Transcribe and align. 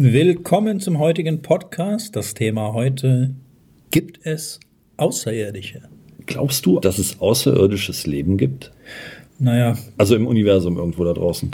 Willkommen 0.00 0.78
zum 0.78 1.00
heutigen 1.00 1.42
Podcast. 1.42 2.14
Das 2.14 2.32
Thema 2.32 2.72
heute, 2.72 3.34
gibt 3.90 4.24
es 4.24 4.60
Außerirdische? 4.96 5.82
Glaubst 6.24 6.64
du, 6.64 6.78
dass 6.78 6.98
es 6.98 7.20
außerirdisches 7.20 8.06
Leben 8.06 8.36
gibt? 8.36 8.70
Naja. 9.40 9.76
Also 9.96 10.14
im 10.14 10.28
Universum 10.28 10.76
irgendwo 10.76 11.02
da 11.02 11.14
draußen. 11.14 11.50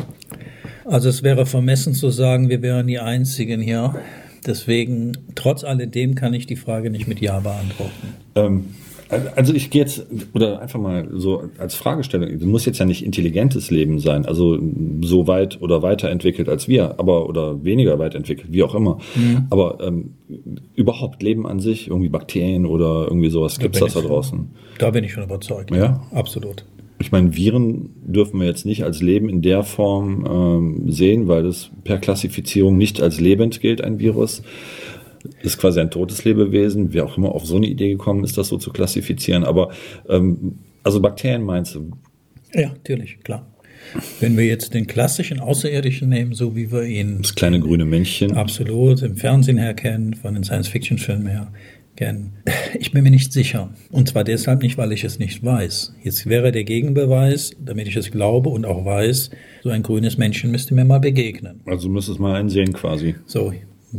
Also 0.84 1.08
es 1.08 1.22
wäre 1.22 1.46
vermessen 1.46 1.94
zu 1.94 2.10
sagen, 2.10 2.50
wir 2.50 2.60
wären 2.60 2.86
die 2.86 2.98
Einzigen 2.98 3.62
hier. 3.62 3.94
Deswegen, 4.44 5.16
trotz 5.34 5.64
alledem, 5.64 6.14
kann 6.14 6.34
ich 6.34 6.44
die 6.44 6.56
Frage 6.56 6.90
nicht 6.90 7.08
mit 7.08 7.22
Ja 7.22 7.40
beantworten. 7.40 8.08
Ähm, 8.34 8.66
also 9.36 9.54
ich 9.54 9.70
gehe 9.70 9.82
jetzt, 9.82 10.06
oder 10.34 10.60
einfach 10.60 10.80
mal 10.80 11.08
so 11.12 11.44
als 11.58 11.74
Fragestellung, 11.74 12.28
es 12.28 12.42
muss 12.42 12.64
jetzt 12.64 12.78
ja 12.78 12.84
nicht 12.84 13.04
intelligentes 13.04 13.70
Leben 13.70 13.98
sein, 13.98 14.26
also 14.26 14.58
so 15.02 15.26
weit 15.26 15.60
oder 15.60 15.82
weiterentwickelt 15.82 16.48
als 16.48 16.68
wir, 16.68 16.98
aber 16.98 17.28
oder 17.28 17.64
weniger 17.64 17.98
weit 17.98 18.14
entwickelt, 18.14 18.52
wie 18.52 18.62
auch 18.62 18.74
immer. 18.74 18.98
Mhm. 19.14 19.46
Aber 19.50 19.78
ähm, 19.80 20.14
überhaupt 20.74 21.22
Leben 21.22 21.46
an 21.46 21.60
sich, 21.60 21.88
irgendwie 21.88 22.08
Bakterien 22.08 22.66
oder 22.66 23.06
irgendwie 23.08 23.30
sowas, 23.30 23.58
gibt 23.58 23.76
es 23.76 23.80
das 23.80 23.94
da 23.94 24.00
draußen? 24.00 24.50
Da 24.78 24.90
bin 24.90 25.04
ich 25.04 25.12
schon 25.12 25.24
überzeugt. 25.24 25.70
Ja? 25.70 26.02
Absolut. 26.12 26.64
Ich 26.98 27.12
meine, 27.12 27.36
Viren 27.36 27.90
dürfen 28.06 28.40
wir 28.40 28.46
jetzt 28.46 28.64
nicht 28.64 28.84
als 28.84 29.02
Leben 29.02 29.28
in 29.28 29.42
der 29.42 29.62
Form 29.62 30.24
ähm, 30.26 30.90
sehen, 30.90 31.28
weil 31.28 31.42
das 31.42 31.70
per 31.82 31.98
Klassifizierung 31.98 32.78
nicht 32.78 33.02
als 33.02 33.20
lebend 33.20 33.60
gilt, 33.60 33.82
ein 33.82 33.98
Virus 33.98 34.42
ist 35.44 35.58
quasi 35.58 35.80
ein 35.80 35.90
totes 35.90 36.24
Lebewesen, 36.24 36.92
wer 36.92 37.04
auch 37.04 37.18
immer 37.18 37.32
auf 37.32 37.44
so 37.44 37.56
eine 37.56 37.66
Idee 37.66 37.90
gekommen 37.90 38.24
ist, 38.24 38.38
das 38.38 38.48
so 38.48 38.58
zu 38.58 38.70
klassifizieren. 38.70 39.44
Aber 39.44 39.70
ähm, 40.08 40.58
also 40.82 41.00
Bakterien 41.00 41.42
meinst 41.42 41.74
du? 41.74 41.90
Ja, 42.52 42.68
natürlich, 42.68 43.20
klar. 43.22 43.46
Wenn 44.20 44.36
wir 44.36 44.46
jetzt 44.46 44.72
den 44.72 44.86
klassischen 44.86 45.40
Außerirdischen 45.40 46.08
nehmen, 46.08 46.32
so 46.32 46.56
wie 46.56 46.72
wir 46.72 46.84
ihn. 46.84 47.18
Das 47.20 47.34
kleine 47.34 47.60
grüne 47.60 47.84
Männchen. 47.84 48.32
Absolut, 48.32 49.02
im 49.02 49.16
Fernsehen 49.16 49.58
her 49.58 49.74
kennen, 49.74 50.14
von 50.14 50.34
den 50.34 50.44
Science-Fiction-Filmen 50.44 51.26
her 51.26 51.52
kennen. 51.96 52.32
Ich 52.78 52.90
bin 52.92 53.04
mir 53.04 53.10
nicht 53.10 53.32
sicher. 53.32 53.72
Und 53.92 54.08
zwar 54.08 54.24
deshalb 54.24 54.62
nicht, 54.62 54.78
weil 54.78 54.92
ich 54.92 55.04
es 55.04 55.18
nicht 55.18 55.44
weiß. 55.44 55.94
Jetzt 56.02 56.26
wäre 56.26 56.50
der 56.50 56.64
Gegenbeweis, 56.64 57.52
damit 57.62 57.86
ich 57.86 57.96
es 57.96 58.10
glaube 58.10 58.48
und 58.48 58.64
auch 58.64 58.84
weiß, 58.84 59.30
so 59.62 59.68
ein 59.68 59.82
grünes 59.82 60.18
Männchen 60.18 60.50
müsste 60.50 60.74
mir 60.74 60.84
mal 60.84 60.98
begegnen. 60.98 61.60
Also 61.66 61.88
müsstest 61.88 62.18
mal 62.18 62.34
einen 62.34 62.48
sehen 62.48 62.72
quasi. 62.72 63.14
So, 63.26 63.52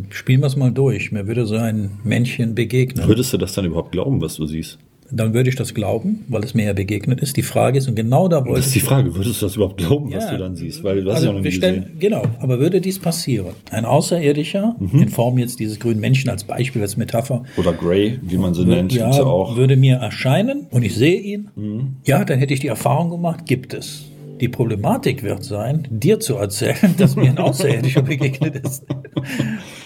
Spielen 0.09 0.41
wir 0.41 0.47
es 0.47 0.55
mal 0.55 0.71
durch. 0.71 1.11
Mir 1.11 1.27
würde 1.27 1.45
so 1.45 1.55
ein 1.55 1.99
Männchen 2.03 2.55
begegnen. 2.55 3.07
Würdest 3.07 3.33
du 3.33 3.37
das 3.37 3.53
dann 3.53 3.65
überhaupt 3.65 3.91
glauben, 3.91 4.21
was 4.21 4.35
du 4.35 4.45
siehst? 4.45 4.79
Dann 5.11 5.35
würde 5.35 5.49
ich 5.49 5.55
das 5.55 5.75
glauben, 5.75 6.25
weil 6.29 6.43
es 6.43 6.55
mir 6.55 6.65
ja 6.65 6.73
begegnet 6.73 7.21
ist. 7.21 7.37
Die 7.37 7.43
Frage 7.43 7.77
ist, 7.77 7.87
und 7.87 7.95
genau 7.95 8.27
da 8.27 8.43
wollte 8.43 8.55
Das 8.55 8.67
ist 8.67 8.75
die 8.75 8.79
Frage, 8.79 9.15
würdest 9.15 9.39
du 9.39 9.45
das 9.45 9.55
überhaupt 9.55 9.77
glauben, 9.77 10.11
was 10.11 10.23
ja, 10.25 10.31
du 10.31 10.37
dann 10.39 10.55
siehst? 10.55 10.83
Weil 10.83 11.03
du 11.03 11.09
hast 11.11 11.17
also 11.17 11.27
ja 11.27 11.33
noch 11.33 11.41
nie 11.41 11.51
stellen, 11.51 11.83
gesehen. 11.83 11.99
Genau, 11.99 12.23
aber 12.39 12.59
würde 12.59 12.81
dies 12.81 12.97
passieren? 12.97 13.53
Ein 13.69 13.85
Außerirdischer, 13.85 14.75
mhm. 14.79 15.03
in 15.03 15.09
Form 15.09 15.37
jetzt 15.37 15.59
dieses 15.59 15.79
grünen 15.79 15.99
Menschen 15.99 16.31
als 16.31 16.43
Beispiel, 16.43 16.81
als 16.81 16.97
Metapher. 16.97 17.43
Oder 17.57 17.73
Grey, 17.73 18.19
wie 18.23 18.37
man 18.37 18.55
sie 18.55 18.65
nennt, 18.65 18.93
ja, 18.93 19.11
auch. 19.11 19.55
würde 19.55 19.75
mir 19.75 19.97
erscheinen 19.97 20.65
und 20.71 20.81
ich 20.81 20.95
sehe 20.95 21.19
ihn. 21.19 21.49
Mhm. 21.55 21.97
Ja, 22.05 22.25
dann 22.25 22.39
hätte 22.39 22.55
ich 22.55 22.59
die 22.59 22.67
Erfahrung 22.67 23.11
gemacht, 23.11 23.45
gibt 23.45 23.75
es. 23.75 24.05
Die 24.41 24.49
Problematik 24.49 25.23
wird 25.23 25.43
sein, 25.43 25.87
dir 25.89 26.19
zu 26.19 26.35
erzählen, 26.35 26.95
dass 26.97 27.15
mir 27.15 27.29
ein 27.29 27.37
Außerirdischer 27.37 28.01
begegnet 28.01 28.55
ist. 28.65 28.83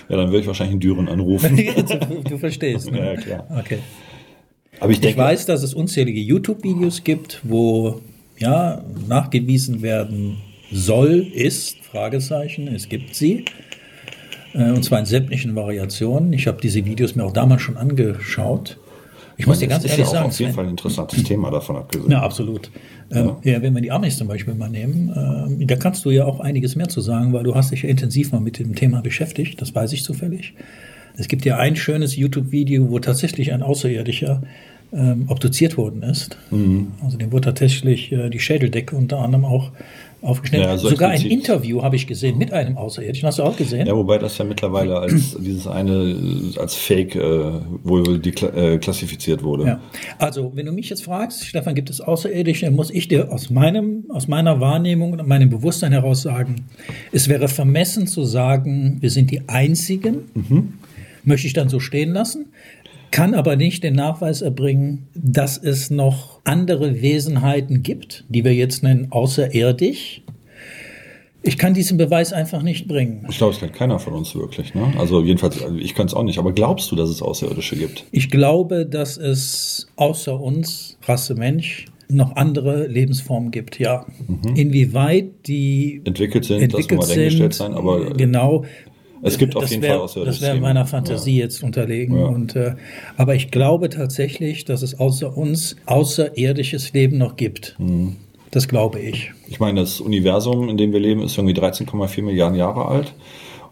Ja, 0.10 0.18
dann 0.18 0.28
würde 0.28 0.40
ich 0.40 0.48
wahrscheinlich 0.48 0.74
einen 0.74 0.80
Düren 0.82 1.08
anrufen. 1.08 1.56
du, 1.88 2.30
du 2.30 2.38
verstehst. 2.38 2.92
Ne? 2.92 3.00
Ja, 3.00 3.16
klar. 3.16 3.48
Okay. 3.60 3.80
Aber 4.80 4.92
ich, 4.92 5.00
denke, 5.00 5.12
ich 5.12 5.18
weiß, 5.18 5.46
dass 5.46 5.62
es 5.64 5.74
unzählige 5.74 6.20
YouTube-Videos 6.20 7.04
gibt, 7.04 7.42
wo 7.44 8.02
ja 8.38 8.84
nachgewiesen 9.08 9.82
werden 9.82 10.38
soll, 10.72 11.28
ist, 11.34 11.78
Fragezeichen, 11.84 12.68
es 12.68 12.90
gibt 12.90 13.16
sie. 13.16 13.46
Äh, 14.54 14.72
und 14.72 14.84
zwar 14.84 15.00
in 15.00 15.06
sämtlichen 15.06 15.56
Variationen. 15.56 16.34
Ich 16.34 16.48
habe 16.48 16.60
diese 16.62 16.86
Videos 16.86 17.16
mir 17.16 17.24
auch 17.24 17.34
damals 17.34 17.62
schon 17.62 17.78
angeschaut. 17.78 18.79
Ich 19.40 19.48
muss 19.48 19.60
dir 19.60 19.68
ganz 19.68 19.86
ehrlich 19.86 20.06
sagen. 20.06 20.26
Das 20.26 20.36
ist 20.36 20.36
auf 20.36 20.40
jeden 20.42 20.54
Fall 20.54 20.66
ein 20.66 20.72
interessantes 20.72 21.24
Thema 21.24 21.50
davon 21.50 21.78
abgesehen. 21.78 22.12
Ja, 22.12 22.22
absolut. 22.22 22.70
Ähm, 23.10 23.38
ja. 23.44 23.54
ja. 23.54 23.62
wenn 23.62 23.74
wir 23.74 23.82
die 23.82 23.90
Amis 23.90 24.18
zum 24.18 24.28
Beispiel 24.28 24.54
mal 24.54 24.70
nehmen, 24.70 25.58
äh, 25.62 25.66
da 25.66 25.78
kannst 25.78 26.04
du 26.04 26.12
ja 26.12 26.26
auch 26.26 26.42
einiges 26.42 26.76
mehr 26.76 26.90
zu 26.90 27.00
sagen, 27.00 27.32
weil 27.32 27.44
du 27.44 27.56
hast 27.56 27.72
dich 27.72 27.84
ja 27.84 27.90
intensiv 27.90 28.34
mal 28.34 28.42
mit 28.42 28.60
dem 28.60 28.76
Thema 28.76 29.02
beschäftigt. 29.02 29.62
Das 29.62 29.74
weiß 29.74 29.94
ich 29.94 30.04
zufällig. 30.04 30.56
Es 31.16 31.30
gibt 31.30 31.46
ja 31.46 31.58
ein 31.58 31.78
schönes 31.78 32.18
YouTube-Video, 32.18 32.90
wo 32.92 33.00
tatsächlich 33.00 33.54
ein 33.54 33.64
Außerirdischer 33.64 34.42
ähm, 34.92 35.26
obduziert 35.28 35.78
worden 35.78 36.04
ist. 36.04 36.38
Mhm. 36.52 36.94
Also 37.04 37.18
dem 37.18 37.32
wurde 37.32 37.50
tatsächlich 37.50 38.12
äh, 38.12 38.30
die 38.30 38.40
Schädeldecke 38.40 38.96
unter 38.96 39.20
anderem 39.20 39.46
auch 39.46 39.72
aufgeschnitten. 40.22 40.68
Ja, 40.68 40.78
Sogar 40.78 41.12
ein 41.12 41.22
Interview 41.22 41.82
habe 41.82 41.96
ich 41.96 42.08
gesehen 42.08 42.38
mit 42.38 42.52
einem 42.52 42.78
Außerirdischen. 42.78 43.28
Hast 43.28 43.40
du 43.40 43.44
auch 43.44 43.56
gesehen? 43.56 43.88
Ja, 43.88 43.96
wobei 43.96 44.18
das 44.18 44.38
ja 44.38 44.46
mittlerweile 44.46 45.00
als 45.00 45.38
dieses 45.40 45.68
eine 45.68 46.16
als 46.58 46.76
Fake 46.76 47.16
äh, 47.16 47.52
wohl 47.84 48.20
die, 48.20 48.32
äh, 48.32 48.78
klassifiziert 48.80 49.44
wurde. 49.44 49.66
Ja. 49.66 49.80
Also, 50.18 50.52
wenn 50.56 50.66
du 50.66 50.72
mich 50.72 50.90
jetzt 50.90 51.04
fragst, 51.04 51.46
Stefan, 51.46 51.76
gibt 51.76 51.90
es 51.90 52.02
Außerirdische, 52.02 52.70
muss 52.72 52.92
ich 52.92 53.08
dir 53.08 53.32
aus 53.32 53.50
meinem 53.50 54.06
aus 54.10 54.28
meiner 54.28 54.60
Wahrnehmung 54.60 55.14
und 55.14 55.28
meinem 55.28 55.50
Bewusstsein 55.50 55.92
heraus 55.92 56.22
sagen, 56.22 56.66
es 57.12 57.30
wäre 57.30 57.48
vermessen 57.48 58.08
zu 58.08 58.26
sagen, 58.26 58.98
wir 59.00 59.10
sind 59.10 59.32
die 59.32 59.48
einzigen. 59.48 60.30
Mhm. 60.34 60.74
Möchte 61.26 61.48
ich 61.48 61.54
dann 61.54 61.68
so 61.68 61.80
stehen 61.80 62.12
lassen 62.14 62.46
kann 63.12 63.34
aber 63.34 63.56
nicht 63.56 63.84
den 63.84 63.96
Nachweis 63.96 64.42
erbringen, 64.42 65.08
dass 65.14 65.58
es 65.58 65.90
noch 65.90 66.40
andere 66.44 67.02
Wesenheiten 67.02 67.84
gibt, 67.84 68.26
die 68.30 68.44
wir 68.44 68.54
jetzt 68.54 68.84
nennen 68.84 69.08
außerirdisch. 69.12 70.22
Ich 71.42 71.58
kann 71.58 71.74
diesen 71.74 71.98
Beweis 71.98 72.34
einfach 72.34 72.64
nicht 72.64 72.88
bringen. 72.88 73.26
Ich 73.30 73.38
glaube, 73.38 73.54
es 73.54 73.60
kann 73.60 73.72
keiner 73.72 74.00
von 74.00 74.14
uns 74.14 74.36
wirklich. 74.36 74.74
Ne? 74.74 74.94
Also 74.98 75.24
jedenfalls, 75.24 75.64
ich 75.78 75.96
kann 75.96 76.08
es 76.08 76.14
auch 76.14 76.24
nicht. 76.24 76.38
Aber 76.38 76.52
glaubst 76.52 76.92
du, 76.92 76.98
dass 76.98 77.10
es 77.10 77.22
Außerirdische 77.22 77.78
gibt? 77.78 78.06
Ich 78.12 78.30
glaube, 78.30 78.86
dass 78.86 79.16
es 79.16 79.88
außer 79.96 80.40
uns, 80.40 80.98
Rasse 81.04 81.36
Mensch, 81.36 81.86
noch 82.10 82.36
andere 82.36 82.88
Lebensformen 82.88 83.52
gibt, 83.52 83.80
ja. 83.80 84.06
Mhm. 84.28 84.56
Inwieweit 84.56 85.48
die 85.48 86.02
entwickelt 86.04 86.44
sind, 86.44 86.62
entwickelt 86.62 87.00
das 87.00 87.16
muss 87.16 87.40
mal 87.40 87.52
sein, 87.52 87.74
aber 87.74 88.14
genau, 88.14 88.66
es 89.22 89.38
gibt 89.38 89.56
auf 89.56 89.70
jeden 89.70 89.82
wär, 89.82 89.92
Fall 89.92 90.00
außerirdische. 90.00 90.40
Das 90.40 90.50
wäre 90.50 90.60
meiner 90.60 90.86
Fantasie 90.86 91.38
ja. 91.38 91.44
jetzt 91.44 91.64
unterlegen. 91.64 92.18
Ja. 92.18 92.26
Und, 92.26 92.56
äh, 92.56 92.76
aber 93.18 93.36
ich 93.36 93.52
glaube 93.52 93.90
tatsächlich, 93.90 94.66
dass 94.66 94.82
es 94.82 95.00
außer 95.00 95.38
uns 95.38 95.76
außerirdisches 95.86 96.94
Leben 96.94 97.18
noch 97.18 97.36
gibt. 97.36 97.76
Mhm. 97.80 98.16
Das 98.52 98.68
glaube 98.68 99.00
ich. 99.00 99.32
Ich 99.48 99.60
meine, 99.60 99.82
das 99.82 100.00
Universum, 100.00 100.70
in 100.70 100.78
dem 100.78 100.92
wir 100.92 101.00
leben, 101.00 101.22
ist 101.22 101.38
irgendwie 101.38 101.54
13,4 101.54 102.24
Milliarden 102.24 102.58
Jahre 102.58 102.86
alt. 102.86 103.14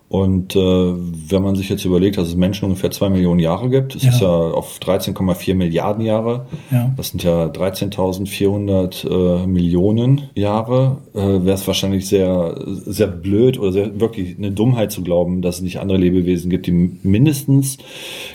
Und 0.09 0.55
äh, 0.55 0.59
wenn 0.59 1.43
man 1.43 1.55
sich 1.55 1.67
jetzt 1.67 1.83
überlegt, 1.83 2.17
dass 2.17 2.29
es 2.29 2.35
Menschen 2.37 2.65
ungefähr 2.65 2.91
zwei 2.91 3.09
Millionen 3.09 3.41
Jahre 3.41 3.69
gibt, 3.69 3.93
es 3.93 4.03
ja. 4.03 4.09
ist 4.09 4.21
ja 4.21 4.29
auf 4.29 4.79
13,4 4.79 5.53
Milliarden 5.53 6.05
Jahre. 6.05 6.45
Ja. 6.71 6.93
Das 6.95 7.09
sind 7.09 7.23
ja 7.23 7.47
13.400 7.47 9.43
äh, 9.43 9.47
Millionen 9.47 10.29
Jahre. 10.33 10.99
Äh, 11.13 11.19
Wäre 11.19 11.55
es 11.55 11.67
wahrscheinlich 11.67 12.07
sehr, 12.07 12.57
sehr 12.65 13.07
blöd 13.07 13.59
oder 13.59 13.73
sehr, 13.73 13.99
wirklich 13.99 14.37
eine 14.37 14.51
Dummheit 14.51 14.93
zu 14.93 15.03
glauben, 15.03 15.41
dass 15.41 15.57
es 15.57 15.61
nicht 15.61 15.81
andere 15.81 15.97
Lebewesen 15.97 16.49
gibt, 16.49 16.67
die 16.67 16.71
mindestens 16.71 17.77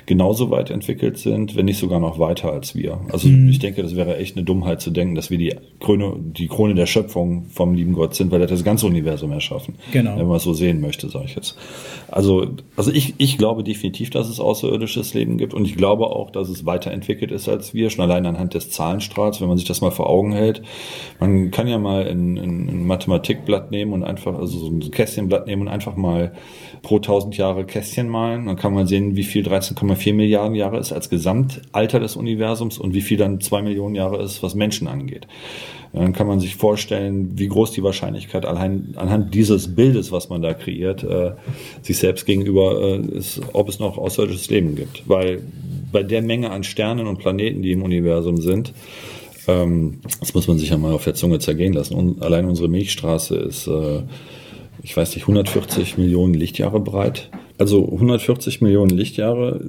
genauso 0.05 0.51
weit 0.51 0.69
entwickelt 0.69 1.17
sind, 1.17 1.57
wenn 1.57 1.65
nicht 1.65 1.79
sogar 1.79 2.01
noch 2.01 2.19
weiter 2.19 2.53
als 2.53 2.75
wir. 2.75 3.01
Also 3.11 3.29
mhm. 3.29 3.49
ich 3.49 3.61
denke, 3.61 3.83
das 3.83 3.97
wäre 3.97 4.19
echt 4.19 4.37
eine 4.37 4.45
Dummheit 4.45 4.83
zu 4.83 4.91
denken, 4.91 5.15
dass 5.15 5.31
wir 5.31 5.39
die 5.39 5.55
Krone, 5.81 6.17
die 6.19 6.49
Krone 6.49 6.75
der 6.75 6.87
Schöpfung 6.87 7.47
vom 7.49 7.73
lieben 7.73 7.95
Gott 7.95 8.15
sind, 8.15 8.31
weil 8.31 8.43
er 8.43 8.47
das 8.47 8.63
ganze 8.63 8.87
Universum 8.87 9.33
erschaffen. 9.33 9.77
Genau. 9.91 10.19
Wenn 10.19 10.27
man 10.27 10.37
es 10.37 10.43
so 10.43 10.53
sehen 10.53 10.83
möchte, 10.83 11.09
sage 11.09 11.25
ich 11.25 11.35
jetzt. 11.35 11.57
Also, 12.13 12.47
also 12.77 12.93
ich, 12.93 13.15
ich 13.17 13.39
glaube 13.39 13.65
definitiv, 13.65 14.11
dass 14.11 14.29
es 14.29 14.39
außerirdisches 14.39 15.15
Leben 15.15 15.39
gibt 15.39 15.55
und 15.55 15.65
ich 15.65 15.77
glaube 15.77 16.09
auch, 16.09 16.31
dass 16.31 16.51
es 16.51 16.67
weiterentwickelt 16.67 17.33
ist 17.33 17.49
als 17.49 17.73
wir, 17.73 17.89
schon 17.89 18.05
allein 18.05 18.27
anhand 18.27 18.53
des 18.53 18.71
Zahlenstrahls, 18.71 19.41
wenn 19.41 19.49
man 19.49 19.57
sich 19.57 19.67
das 19.67 19.81
mal 19.81 19.91
vor 19.91 20.11
Augen 20.11 20.33
hält. 20.33 20.63
Man 21.21 21.51
kann 21.51 21.69
ja 21.69 21.79
mal 21.79 22.07
ein, 22.07 22.37
ein, 22.37 22.87
Mathematikblatt 22.87 23.71
nehmen 23.71 23.95
und 23.95 24.05
einfach, 24.05 24.39
also 24.39 24.59
so 24.59 24.67
ein 24.67 24.91
Kästchenblatt 24.91 25.47
nehmen 25.47 25.63
und 25.63 25.69
einfach 25.69 25.97
mal 25.97 26.33
pro 26.83 26.97
1000 26.97 27.39
Jahre 27.39 27.65
Kästchen 27.65 28.11
malen. 28.11 28.45
Dann 28.45 28.57
kann 28.57 28.75
man 28.75 28.87
sehen, 28.87 29.17
wie 29.17 29.25
viel 29.25 29.47
13,4 29.47 30.13
Milliarden 30.13 30.55
Jahre 30.55 30.79
ist 30.79 30.93
als 30.93 31.09
Gesamtalter 31.09 31.99
des 31.99 32.17
Universums 32.17 32.77
und 32.77 32.93
wie 32.93 33.01
viel 33.01 33.17
dann 33.17 33.41
zwei 33.41 33.63
Millionen 33.63 33.95
Jahre 33.95 34.23
ist, 34.23 34.43
was 34.43 34.55
Menschen 34.55 34.87
angeht. 34.87 35.27
Dann 35.93 36.15
kann 36.15 36.27
man 36.27 36.41
sich 36.41 36.57
vorstellen, 36.57 37.39
wie 37.39 37.49
groß 37.49 37.73
die 37.73 37.83
Wahrscheinlichkeit 37.83 38.47
allein 38.47 38.95
anhand 38.97 39.35
dieses 39.35 39.75
Bildes, 39.75 40.11
was 40.11 40.31
man 40.31 40.41
da 40.41 40.55
kreiert, 40.55 41.05
äh, 41.05 41.33
sich 41.83 41.99
selbst 41.99 42.27
gegenüber 42.27 42.81
äh, 42.81 43.17
ist, 43.17 43.41
ob 43.53 43.69
es 43.69 43.79
noch 43.79 43.99
außerirdisches 43.99 44.51
Leben 44.51 44.75
gibt. 44.75 45.09
Weil 45.09 45.43
bei 45.91 46.03
der 46.03 46.23
Menge 46.23 46.51
an 46.51 46.65
Sternen 46.65 47.07
und 47.07 47.19
Planeten, 47.19 47.63
die 47.63 47.73
im 47.73 47.83
Universum 47.83 48.39
sind, 48.39 48.73
ähm, 49.47 49.99
das 50.21 50.35
muss 50.35 50.49
man 50.49 50.59
sich 50.59 50.71
ja 50.71 50.79
mal 50.79 50.93
auf 50.93 51.05
der 51.05 51.15
Zunge 51.15 51.39
zergehen 51.39 51.73
lassen. 51.73 51.95
Und 51.95 52.23
allein 52.23 52.47
unsere 52.47 52.69
Milchstraße 52.69 53.37
ist, 53.37 53.67
äh, 53.67 54.03
ich 54.83 54.97
weiß 54.97 55.15
nicht, 55.15 55.25
140 55.25 55.99
Millionen 55.99 56.35
Lichtjahre 56.35 56.81
breit. 56.81 57.31
Also 57.59 57.85
140 57.85 58.61
Millionen 58.61 58.97
Lichtjahre 58.97 59.61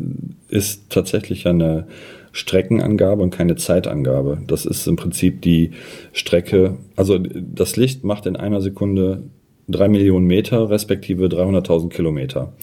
ist 0.48 0.90
tatsächlich 0.90 1.46
eine 1.46 1.88
Streckenangabe 2.32 3.22
und 3.22 3.30
keine 3.30 3.56
Zeitangabe. 3.56 4.40
Das 4.48 4.66
ist 4.66 4.88
im 4.88 4.96
Prinzip 4.96 5.42
die 5.44 5.72
Strecke, 6.14 6.78
also 6.96 7.20
das 7.20 7.76
Licht 7.76 8.04
macht 8.04 8.26
in 8.26 8.36
einer 8.36 8.60
Sekunde 8.60 9.24
drei 9.68 9.88
Millionen 9.88 10.28
Meter 10.28 10.70
respektive 10.70 11.28
300.000 11.28 11.90
Kilometer. 11.90 12.54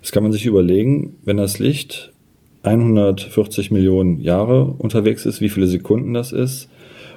Jetzt 0.00 0.12
kann 0.12 0.22
man 0.22 0.32
sich 0.32 0.46
überlegen, 0.46 1.16
wenn 1.24 1.36
das 1.36 1.58
Licht 1.58 2.12
140 2.62 3.70
Millionen 3.70 4.20
Jahre 4.20 4.64
unterwegs 4.78 5.26
ist, 5.26 5.40
wie 5.40 5.48
viele 5.48 5.66
Sekunden 5.66 6.14
das 6.14 6.32
ist 6.32 6.68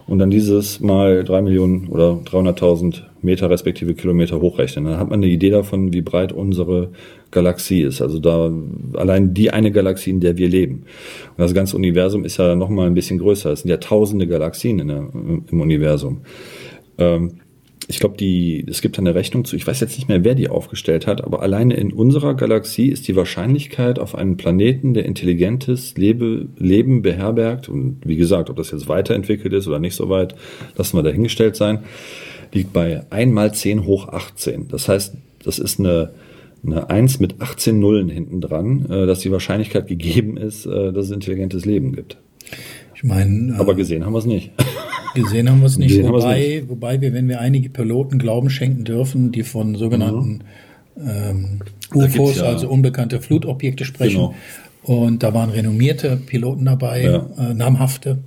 und 0.09 0.17
dann 0.17 0.31
dieses 0.31 0.79
mal 0.79 1.23
drei 1.23 1.41
Millionen 1.41 1.87
oder 1.87 2.19
300.000 2.25 3.03
Meter 3.21 3.49
respektive 3.49 3.93
Kilometer 3.93 4.41
hochrechnen. 4.41 4.85
Dann 4.85 4.97
hat 4.97 5.09
man 5.09 5.19
eine 5.19 5.31
Idee 5.31 5.51
davon, 5.51 5.93
wie 5.93 6.01
breit 6.01 6.31
unsere 6.31 6.89
Galaxie 7.29 7.81
ist. 7.81 8.01
Also 8.01 8.17
da 8.17 8.51
allein 8.93 9.35
die 9.35 9.51
eine 9.51 9.71
Galaxie, 9.71 10.09
in 10.09 10.19
der 10.19 10.37
wir 10.37 10.49
leben. 10.49 10.85
Und 11.37 11.39
das 11.39 11.53
ganze 11.53 11.75
Universum 11.75 12.25
ist 12.25 12.37
ja 12.37 12.55
noch 12.55 12.69
mal 12.69 12.87
ein 12.87 12.95
bisschen 12.95 13.19
größer. 13.19 13.51
Es 13.51 13.61
sind 13.61 13.69
ja 13.69 13.77
tausende 13.77 14.25
Galaxien 14.25 14.87
der, 14.87 15.09
im 15.13 15.61
Universum. 15.61 16.21
Ähm, 16.97 17.33
ich 17.87 17.99
glaube, 17.99 18.17
die, 18.17 18.65
es 18.67 18.81
gibt 18.81 18.99
eine 18.99 19.15
Rechnung 19.15 19.45
zu, 19.45 19.55
ich 19.55 19.65
weiß 19.65 19.79
jetzt 19.79 19.97
nicht 19.97 20.09
mehr, 20.09 20.23
wer 20.23 20.35
die 20.35 20.49
aufgestellt 20.49 21.07
hat, 21.07 21.23
aber 21.23 21.41
alleine 21.41 21.75
in 21.75 21.91
unserer 21.91 22.35
Galaxie 22.35 22.89
ist 22.89 23.07
die 23.07 23.15
Wahrscheinlichkeit 23.15 23.99
auf 23.99 24.15
einen 24.15 24.37
Planeten, 24.37 24.93
der 24.93 25.05
intelligentes 25.05 25.95
Lebe, 25.97 26.47
Leben 26.57 27.01
beherbergt, 27.01 27.69
und 27.69 28.01
wie 28.03 28.15
gesagt, 28.17 28.49
ob 28.49 28.57
das 28.57 28.71
jetzt 28.71 28.87
weiterentwickelt 28.87 29.53
ist 29.53 29.67
oder 29.67 29.79
nicht 29.79 29.95
so 29.95 30.09
weit, 30.09 30.35
lassen 30.77 30.97
wir 30.97 31.03
dahingestellt 31.03 31.55
sein, 31.55 31.79
liegt 32.53 32.73
bei 32.73 33.03
1 33.09 33.33
mal 33.33 33.53
10 33.53 33.85
hoch 33.85 34.09
18. 34.09 34.67
Das 34.67 34.87
heißt, 34.87 35.15
das 35.43 35.59
ist 35.59 35.79
eine, 35.79 36.11
eine 36.65 36.89
1 36.89 37.19
mit 37.19 37.41
18 37.41 37.79
Nullen 37.79 38.09
hinten 38.09 38.41
dran, 38.41 38.85
äh, 38.89 39.05
dass 39.07 39.19
die 39.19 39.31
Wahrscheinlichkeit 39.31 39.87
gegeben 39.87 40.37
ist, 40.37 40.65
äh, 40.65 40.91
dass 40.91 41.05
es 41.05 41.11
intelligentes 41.11 41.65
Leben 41.65 41.93
gibt. 41.93 42.17
Ich 42.93 43.03
meine. 43.03 43.55
Aber 43.57 43.75
gesehen 43.75 44.05
haben 44.05 44.13
wir 44.13 44.19
es 44.19 44.25
nicht. 44.25 44.51
Gesehen 45.15 45.49
haben 45.49 45.59
wir 45.59 45.67
es 45.67 45.77
nicht. 45.77 46.01
Wobei, 46.03 46.39
nicht. 46.39 46.69
wobei 46.69 47.01
wir, 47.01 47.13
wenn 47.13 47.27
wir 47.27 47.39
einige 47.39 47.69
Piloten 47.69 48.19
Glauben 48.19 48.49
schenken 48.49 48.83
dürfen, 48.83 49.31
die 49.31 49.43
von 49.43 49.75
sogenannten 49.75 50.43
mhm. 50.95 51.07
ähm, 51.07 51.59
UFOs, 51.93 52.37
ja 52.37 52.43
also 52.43 52.69
unbekannte 52.69 53.21
Flutobjekte 53.21 53.85
sprechen. 53.85 54.17
Genau. 54.17 54.35
Und 54.83 55.23
da 55.23 55.33
waren 55.33 55.49
renommierte 55.49 56.17
Piloten 56.17 56.65
dabei, 56.65 57.03
ja. 57.03 57.27
äh, 57.37 57.53
namhafte. 57.53 58.19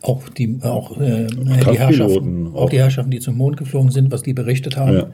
Auch 0.00 0.28
die, 0.28 0.58
auch, 0.62 0.98
äh, 1.00 1.26
die 1.26 1.78
Herrschaften, 1.78 2.48
auch. 2.48 2.62
auch. 2.62 2.70
die 2.70 2.78
Herrschaften, 2.78 3.10
die 3.10 3.20
zum 3.20 3.36
Mond 3.36 3.56
geflogen 3.56 3.90
sind, 3.90 4.10
was 4.10 4.22
die 4.22 4.32
berichtet 4.32 4.76
haben. 4.76 4.96
Ja. 4.96 5.10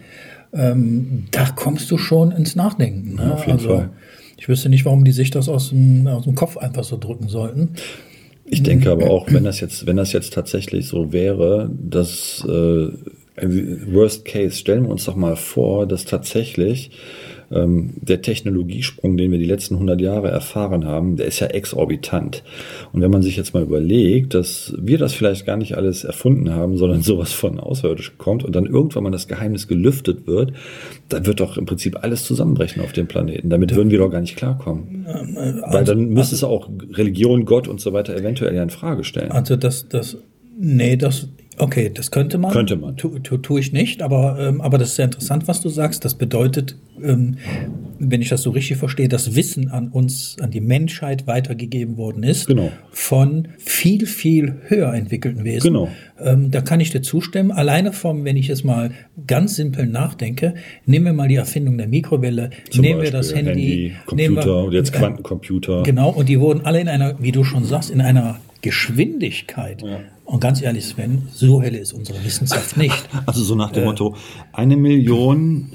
Ähm, 0.52 1.24
da 1.30 1.46
kommst 1.54 1.90
du 1.90 1.98
schon 1.98 2.32
ins 2.32 2.56
Nachdenken. 2.56 3.16
Ne? 3.16 3.36
also, 3.46 3.68
Fall. 3.68 3.90
Ich 4.38 4.48
wüsste 4.48 4.68
nicht, 4.68 4.84
warum 4.84 5.04
die 5.04 5.12
sich 5.12 5.30
das 5.30 5.48
aus 5.48 5.70
dem, 5.70 6.06
aus 6.06 6.24
dem 6.24 6.34
Kopf 6.34 6.56
einfach 6.56 6.84
so 6.84 6.96
drücken 6.96 7.28
sollten. 7.28 7.70
Ich 8.50 8.62
denke 8.62 8.90
aber 8.90 9.10
auch, 9.10 9.30
wenn 9.30 9.44
das 9.44 9.60
jetzt, 9.60 9.86
wenn 9.86 9.96
das 9.96 10.12
jetzt 10.12 10.32
tatsächlich 10.32 10.88
so 10.88 11.12
wäre, 11.12 11.70
dass 11.72 12.44
äh, 12.48 12.88
Worst 13.40 14.24
Case, 14.24 14.56
stellen 14.56 14.84
wir 14.84 14.90
uns 14.90 15.04
doch 15.04 15.16
mal 15.16 15.36
vor, 15.36 15.86
dass 15.86 16.04
tatsächlich 16.04 16.90
ähm, 17.50 17.94
der 18.00 18.22
Technologiesprung, 18.22 19.16
den 19.16 19.30
wir 19.30 19.38
die 19.38 19.44
letzten 19.44 19.74
100 19.74 20.00
Jahre 20.00 20.28
erfahren 20.28 20.84
haben, 20.84 21.16
der 21.16 21.26
ist 21.26 21.40
ja 21.40 21.46
exorbitant. 21.48 22.42
Und 22.92 23.00
wenn 23.00 23.10
man 23.10 23.22
sich 23.22 23.36
jetzt 23.36 23.54
mal 23.54 23.62
überlegt, 23.62 24.34
dass 24.34 24.74
wir 24.78 24.98
das 24.98 25.14
vielleicht 25.14 25.46
gar 25.46 25.56
nicht 25.56 25.76
alles 25.76 26.04
erfunden 26.04 26.50
haben, 26.50 26.76
sondern 26.76 27.02
sowas 27.08 27.32
von 27.32 27.58
Außerirdisch 27.58 28.18
kommt 28.18 28.44
und 28.44 28.54
dann 28.54 28.66
irgendwann 28.66 29.04
mal 29.04 29.10
das 29.10 29.28
Geheimnis 29.28 29.68
gelüftet 29.68 30.26
wird, 30.26 30.52
dann 31.08 31.26
wird 31.26 31.40
doch 31.40 31.56
im 31.56 31.66
Prinzip 31.66 32.02
alles 32.02 32.24
zusammenbrechen 32.24 32.82
auf 32.82 32.92
dem 32.92 33.06
Planeten. 33.06 33.48
Damit 33.48 33.74
würden 33.74 33.90
wir 33.90 33.98
doch 33.98 34.10
gar 34.10 34.20
nicht 34.20 34.36
klarkommen. 34.36 35.06
Also, 35.06 35.62
Weil 35.66 35.84
dann 35.84 36.08
müsste 36.10 36.34
es 36.34 36.44
auch 36.44 36.68
Religion, 36.92 37.44
Gott 37.44 37.68
und 37.68 37.80
so 37.80 37.92
weiter 37.92 38.14
eventuell 38.16 38.54
ja 38.54 38.62
in 38.62 38.70
Frage 38.70 39.04
stellen. 39.04 39.32
Also 39.32 39.56
das, 39.56 39.88
das, 39.88 40.18
nee, 40.58 40.96
das, 40.96 41.28
Okay, 41.58 41.90
das 41.92 42.10
könnte 42.10 42.38
man. 42.38 42.52
Könnte 42.52 42.76
man. 42.76 42.96
Tu, 42.96 43.18
tu, 43.18 43.36
tue 43.38 43.60
ich 43.60 43.72
nicht, 43.72 44.02
aber, 44.02 44.38
ähm, 44.38 44.60
aber 44.60 44.78
das 44.78 44.90
ist 44.90 44.96
sehr 44.96 45.06
interessant, 45.06 45.48
was 45.48 45.60
du 45.60 45.68
sagst. 45.68 46.04
Das 46.04 46.14
bedeutet, 46.14 46.76
ähm, 47.02 47.36
wenn 47.98 48.22
ich 48.22 48.28
das 48.28 48.42
so 48.42 48.50
richtig 48.50 48.76
verstehe, 48.76 49.08
dass 49.08 49.34
Wissen 49.34 49.70
an 49.70 49.88
uns, 49.88 50.36
an 50.40 50.50
die 50.50 50.60
Menschheit 50.60 51.26
weitergegeben 51.26 51.96
worden 51.96 52.22
ist. 52.22 52.46
Genau. 52.46 52.70
Von 52.90 53.48
viel, 53.58 54.06
viel 54.06 54.56
höher 54.68 54.94
entwickelten 54.94 55.44
Wesen. 55.44 55.72
Genau. 55.72 55.88
Ähm, 56.20 56.50
da 56.50 56.60
kann 56.60 56.80
ich 56.80 56.90
dir 56.90 57.02
zustimmen. 57.02 57.50
Alleine 57.50 57.92
vom, 57.92 58.24
wenn 58.24 58.36
ich 58.36 58.50
es 58.50 58.64
mal 58.64 58.90
ganz 59.26 59.56
simpel 59.56 59.86
nachdenke, 59.86 60.54
nehmen 60.86 61.06
wir 61.06 61.12
mal 61.12 61.28
die 61.28 61.36
Erfindung 61.36 61.76
der 61.78 61.88
Mikrowelle, 61.88 62.50
Zum 62.70 62.82
nehmen 62.82 63.00
Beispiel 63.00 63.12
wir 63.12 63.18
das 63.18 63.34
Handy, 63.34 63.50
Handy 63.50 63.92
Computer 64.06 64.46
wir, 64.46 64.64
und 64.64 64.72
jetzt 64.72 64.92
Quantencomputer. 64.92 65.82
Genau, 65.82 66.10
und 66.10 66.28
die 66.28 66.40
wurden 66.40 66.64
alle 66.64 66.80
in 66.80 66.88
einer, 66.88 67.20
wie 67.20 67.32
du 67.32 67.44
schon 67.44 67.64
sagst, 67.64 67.90
in 67.90 68.00
einer 68.00 68.38
Geschwindigkeit. 68.60 69.82
Ja. 69.82 70.00
Und 70.24 70.40
ganz 70.40 70.60
ehrlich, 70.60 70.86
Sven, 70.86 71.28
so 71.32 71.62
helle 71.62 71.78
ist 71.78 71.92
unsere 71.92 72.22
Wissenschaft 72.24 72.76
nicht. 72.76 73.08
Also 73.26 73.42
so 73.42 73.54
nach 73.54 73.72
dem 73.72 73.84
äh, 73.84 73.86
Motto, 73.86 74.14
eine 74.52 74.76
Million, 74.76 75.72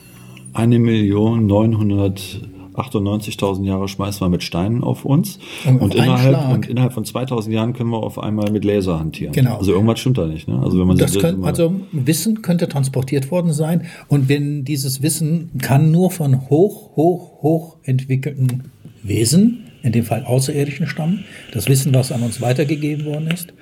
eine 0.54 0.80
Million 0.80 1.46
neunhundert 1.46 2.42
98.000 2.76 3.66
Jahre 3.66 3.88
schmeißen 3.88 4.22
wir 4.22 4.30
mit 4.30 4.44
Steinen 4.44 4.84
auf 4.84 5.06
uns 5.06 5.40
und, 5.66 5.80
und 5.80 5.96
innerhalb, 5.96 6.54
und 6.54 6.68
innerhalb 6.68 6.94
von 6.94 7.06
2000 7.06 7.54
Jahren 7.54 7.74
können 7.74 7.90
wir 7.90 8.02
auf 8.02 8.18
einmal 8.18 8.52
mit 8.52 8.66
Laser 8.66 9.00
hantieren. 9.00 9.34
Genau. 9.34 9.58
Also 9.58 9.74
irgendwas 9.74 10.00
stimmt 10.00 10.18
da 10.18 10.26
nicht. 10.26 10.48
Ne? 10.48 10.60
Also 10.60 10.80
wenn 10.80 10.88
man 10.88 10.98
das 10.98 11.18
können, 11.18 11.44
also 11.44 11.74
Wissen 11.92 12.42
könnte 12.42 12.68
transportiert 12.68 13.32
worden 13.32 13.54
sein 13.54 13.84
und 14.08 14.30
wenn 14.30 14.66
dieses 14.66 15.02
Wissen 15.02 15.52
kann 15.60 15.92
nur 15.92 16.12
von 16.12 16.50
hoch, 16.50 16.96
hoch, 16.96 17.42
hoch 17.42 17.78
entwickelten 17.84 18.72
Wesen, 19.04 19.66
in 19.84 19.92
dem 19.92 20.06
Fall 20.06 20.24
Außerirdischen 20.24 20.88
stammen, 20.88 21.26
das 21.52 21.68
Wissen, 21.68 21.94
was 21.94 22.12
an 22.12 22.24
uns 22.24 22.42
weitergegeben 22.42 23.06
worden 23.06 23.28
ist, 23.28 23.54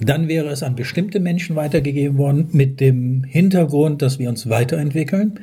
dann 0.00 0.28
wäre 0.28 0.48
es 0.48 0.62
an 0.62 0.74
bestimmte 0.74 1.20
Menschen 1.20 1.54
weitergegeben 1.56 2.16
worden 2.16 2.48
mit 2.52 2.80
dem 2.80 3.24
Hintergrund, 3.24 4.02
dass 4.02 4.18
wir 4.18 4.28
uns 4.28 4.48
weiterentwickeln. 4.48 5.40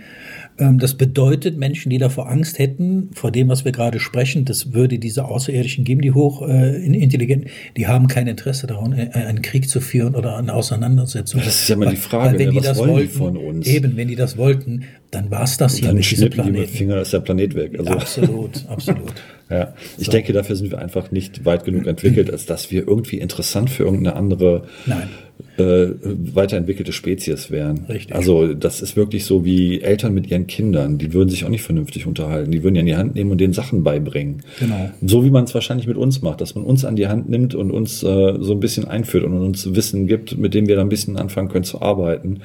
Ähm, 0.59 0.77
das 0.77 0.95
bedeutet, 0.95 1.57
Menschen, 1.57 1.89
die 1.89 1.97
davor 1.97 2.29
Angst 2.29 2.59
hätten, 2.59 3.09
vor 3.13 3.31
dem, 3.31 3.47
was 3.47 3.63
wir 3.63 3.71
gerade 3.71 3.99
sprechen, 3.99 4.45
das 4.45 4.73
würde 4.73 4.99
diese 4.99 5.25
Außerirdischen 5.25 5.85
geben, 5.85 6.01
die 6.01 6.11
hoch 6.11 6.47
äh, 6.47 6.75
intelligent, 6.85 7.45
die 7.77 7.87
haben 7.87 8.07
kein 8.07 8.27
Interesse 8.27 8.67
daran, 8.67 8.93
äh, 8.93 9.09
einen 9.13 9.41
Krieg 9.41 9.69
zu 9.69 9.79
führen 9.79 10.15
oder 10.15 10.37
eine 10.37 10.53
Auseinandersetzung. 10.53 11.41
Das 11.43 11.61
ist 11.61 11.69
ja 11.69 11.77
mal 11.77 11.89
die 11.89 11.95
Frage, 11.95 12.33
weil, 12.33 12.39
wenn 12.39 12.49
ne, 12.49 12.53
die 12.55 12.61
das 12.61 12.77
wollten, 12.77 13.09
von 13.09 13.37
uns? 13.37 13.67
Eben, 13.67 13.95
wenn 13.95 14.09
die 14.09 14.15
das 14.15 14.37
wollten, 14.37 14.83
dann 15.11 15.31
war 15.31 15.43
es 15.43 15.57
das 15.57 15.77
hier 15.77 15.87
dann 15.87 15.95
mit 15.95 16.11
diesem 16.11 16.29
Planeten. 16.29 16.55
Die 16.55 16.61
mit 16.61 16.69
Finger 16.69 17.01
ist 17.01 17.13
der 17.13 17.21
Planet 17.21 17.55
weg. 17.55 17.79
Also. 17.79 17.91
Absolut, 17.91 18.65
absolut. 18.67 19.13
ja, 19.49 19.73
ich 19.97 20.05
so. 20.05 20.11
denke, 20.11 20.33
dafür 20.33 20.57
sind 20.57 20.71
wir 20.71 20.79
einfach 20.79 21.11
nicht 21.11 21.45
weit 21.45 21.63
genug 21.63 21.87
entwickelt, 21.87 22.29
als 22.31 22.45
dass 22.45 22.69
wir 22.69 22.85
irgendwie 22.87 23.19
interessant 23.19 23.69
für 23.69 23.83
irgendeine 23.83 24.15
andere 24.15 24.63
Nein 24.85 25.07
äh, 25.57 25.93
weiterentwickelte 26.03 26.93
Spezies 26.93 27.51
wären. 27.51 27.85
Richtig. 27.89 28.15
Also 28.15 28.53
das 28.53 28.81
ist 28.81 28.95
wirklich 28.95 29.25
so 29.25 29.45
wie 29.45 29.81
Eltern 29.81 30.13
mit 30.13 30.29
ihren 30.29 30.47
Kindern. 30.47 30.97
Die 30.97 31.13
würden 31.13 31.29
sich 31.29 31.45
auch 31.45 31.49
nicht 31.49 31.63
vernünftig 31.63 32.05
unterhalten. 32.05 32.51
Die 32.51 32.63
würden 32.63 32.75
ja 32.75 32.81
in 32.81 32.87
die 32.87 32.95
Hand 32.95 33.15
nehmen 33.15 33.31
und 33.31 33.39
den 33.39 33.53
Sachen 33.53 33.83
beibringen. 33.83 34.43
Genau. 34.59 34.91
So 35.01 35.23
wie 35.23 35.29
man 35.29 35.43
es 35.43 35.53
wahrscheinlich 35.53 35.87
mit 35.87 35.97
uns 35.97 36.21
macht, 36.21 36.41
dass 36.41 36.55
man 36.55 36.63
uns 36.63 36.85
an 36.85 36.95
die 36.95 37.07
Hand 37.07 37.29
nimmt 37.29 37.55
und 37.55 37.71
uns 37.71 38.03
äh, 38.03 38.37
so 38.39 38.53
ein 38.53 38.59
bisschen 38.59 38.85
einführt 38.85 39.23
und 39.23 39.33
uns 39.33 39.75
Wissen 39.75 40.07
gibt, 40.07 40.37
mit 40.37 40.53
dem 40.53 40.67
wir 40.67 40.75
dann 40.75 40.87
ein 40.87 40.89
bisschen 40.89 41.17
anfangen 41.17 41.49
können 41.49 41.65
zu 41.65 41.81
arbeiten, 41.81 42.39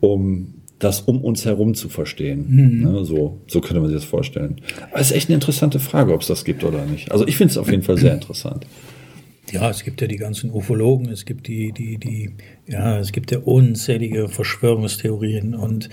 um 0.00 0.54
das 0.78 1.00
um 1.02 1.22
uns 1.22 1.44
herum 1.44 1.74
zu 1.74 1.88
verstehen. 1.88 2.46
Mhm. 2.48 2.92
Ne, 2.92 3.04
so, 3.04 3.40
so 3.46 3.60
könnte 3.60 3.80
man 3.80 3.88
sich 3.88 3.96
das 3.98 4.04
vorstellen. 4.04 4.56
Aber 4.90 5.00
es 5.00 5.10
ist 5.10 5.16
echt 5.16 5.28
eine 5.28 5.34
interessante 5.34 5.78
Frage, 5.78 6.12
ob 6.12 6.20
es 6.20 6.26
das 6.26 6.44
gibt 6.44 6.64
oder 6.64 6.84
nicht. 6.84 7.10
Also 7.10 7.26
ich 7.26 7.36
finde 7.36 7.52
es 7.52 7.58
auf 7.58 7.70
jeden 7.70 7.82
Fall 7.82 7.96
sehr 7.96 8.12
interessant. 8.12 8.66
Ja, 9.52 9.70
es 9.70 9.84
gibt 9.84 10.00
ja 10.00 10.06
die 10.06 10.16
ganzen 10.16 10.50
Ufologen, 10.50 11.08
es 11.10 11.24
gibt 11.24 11.46
die, 11.48 11.72
die, 11.72 11.98
die, 11.98 12.30
ja, 12.66 12.98
es 12.98 13.12
gibt 13.12 13.30
ja 13.30 13.38
unzählige 13.38 14.28
Verschwörungstheorien 14.28 15.54
und 15.54 15.90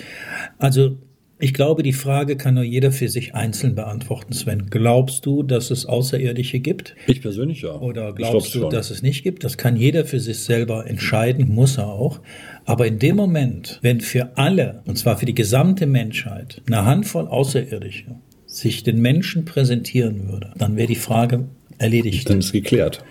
also 0.57 0.97
ich 1.43 1.55
glaube, 1.55 1.81
die 1.81 1.91
Frage 1.91 2.37
kann 2.37 2.53
nur 2.53 2.63
jeder 2.63 2.91
für 2.91 3.09
sich 3.09 3.33
einzeln 3.33 3.73
beantworten. 3.73 4.31
Sven, 4.31 4.69
glaubst 4.69 5.25
du, 5.25 5.41
dass 5.41 5.71
es 5.71 5.87
Außerirdische 5.87 6.59
gibt? 6.59 6.95
Ich 7.07 7.19
persönlich 7.19 7.63
ja. 7.63 7.73
Oder 7.73 8.13
glaubst 8.13 8.53
du, 8.53 8.69
dass 8.69 8.91
es 8.91 9.01
nicht 9.01 9.23
gibt? 9.23 9.43
Das 9.43 9.57
kann 9.57 9.75
jeder 9.75 10.05
für 10.05 10.19
sich 10.19 10.37
selber 10.37 10.85
entscheiden, 10.85 11.49
muss 11.49 11.79
er 11.79 11.87
auch. 11.87 12.21
Aber 12.65 12.85
in 12.85 12.99
dem 12.99 13.15
Moment, 13.15 13.79
wenn 13.81 14.01
für 14.01 14.37
alle, 14.37 14.83
und 14.85 14.99
zwar 14.99 15.17
für 15.17 15.25
die 15.25 15.33
gesamte 15.33 15.87
Menschheit, 15.87 16.61
eine 16.67 16.85
Handvoll 16.85 17.27
Außerirdische 17.27 18.17
sich 18.45 18.83
den 18.83 19.01
Menschen 19.01 19.43
präsentieren 19.43 20.29
würde, 20.29 20.53
dann 20.57 20.75
wäre 20.75 20.87
die 20.87 20.95
Frage 20.95 21.47
erledigt. 21.81 22.29
Dann 22.29 22.39
ist 22.39 22.51
geklärt. 22.51 23.03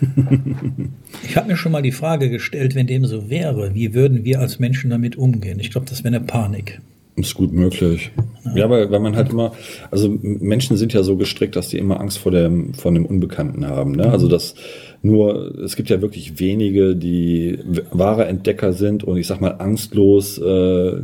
Ich 1.24 1.36
habe 1.36 1.48
mir 1.48 1.56
schon 1.56 1.72
mal 1.72 1.82
die 1.82 1.92
Frage 1.92 2.30
gestellt, 2.30 2.74
wenn 2.74 2.86
dem 2.86 3.04
so 3.04 3.28
wäre, 3.28 3.74
wie 3.74 3.92
würden 3.92 4.24
wir 4.24 4.40
als 4.40 4.58
Menschen 4.58 4.88
damit 4.88 5.16
umgehen? 5.16 5.58
Ich 5.60 5.70
glaube, 5.70 5.86
das 5.88 6.04
wäre 6.04 6.14
eine 6.14 6.24
Panik. 6.24 6.80
Ist 7.16 7.34
gut 7.34 7.52
möglich. 7.52 8.12
Ja, 8.44 8.56
ja 8.56 8.70
weil, 8.70 8.90
weil 8.90 9.00
man 9.00 9.16
halt 9.16 9.30
immer, 9.30 9.52
also 9.90 10.16
Menschen 10.22 10.76
sind 10.76 10.92
ja 10.92 11.02
so 11.02 11.16
gestrickt, 11.16 11.56
dass 11.56 11.68
die 11.68 11.78
immer 11.78 12.00
Angst 12.00 12.18
vor 12.18 12.32
dem, 12.32 12.72
vor 12.74 12.92
dem 12.92 13.04
Unbekannten 13.04 13.66
haben. 13.66 13.92
Ne? 13.92 14.10
Also 14.10 14.28
das, 14.28 14.54
Nur 15.02 15.58
es 15.58 15.76
gibt 15.76 15.90
ja 15.90 16.00
wirklich 16.00 16.38
wenige, 16.38 16.94
die 16.96 17.58
wahre 17.90 18.26
Entdecker 18.26 18.72
sind 18.72 19.04
und 19.04 19.16
ich 19.16 19.26
sag 19.26 19.40
mal 19.40 19.56
angstlos 19.58 20.38
äh, 20.38 21.02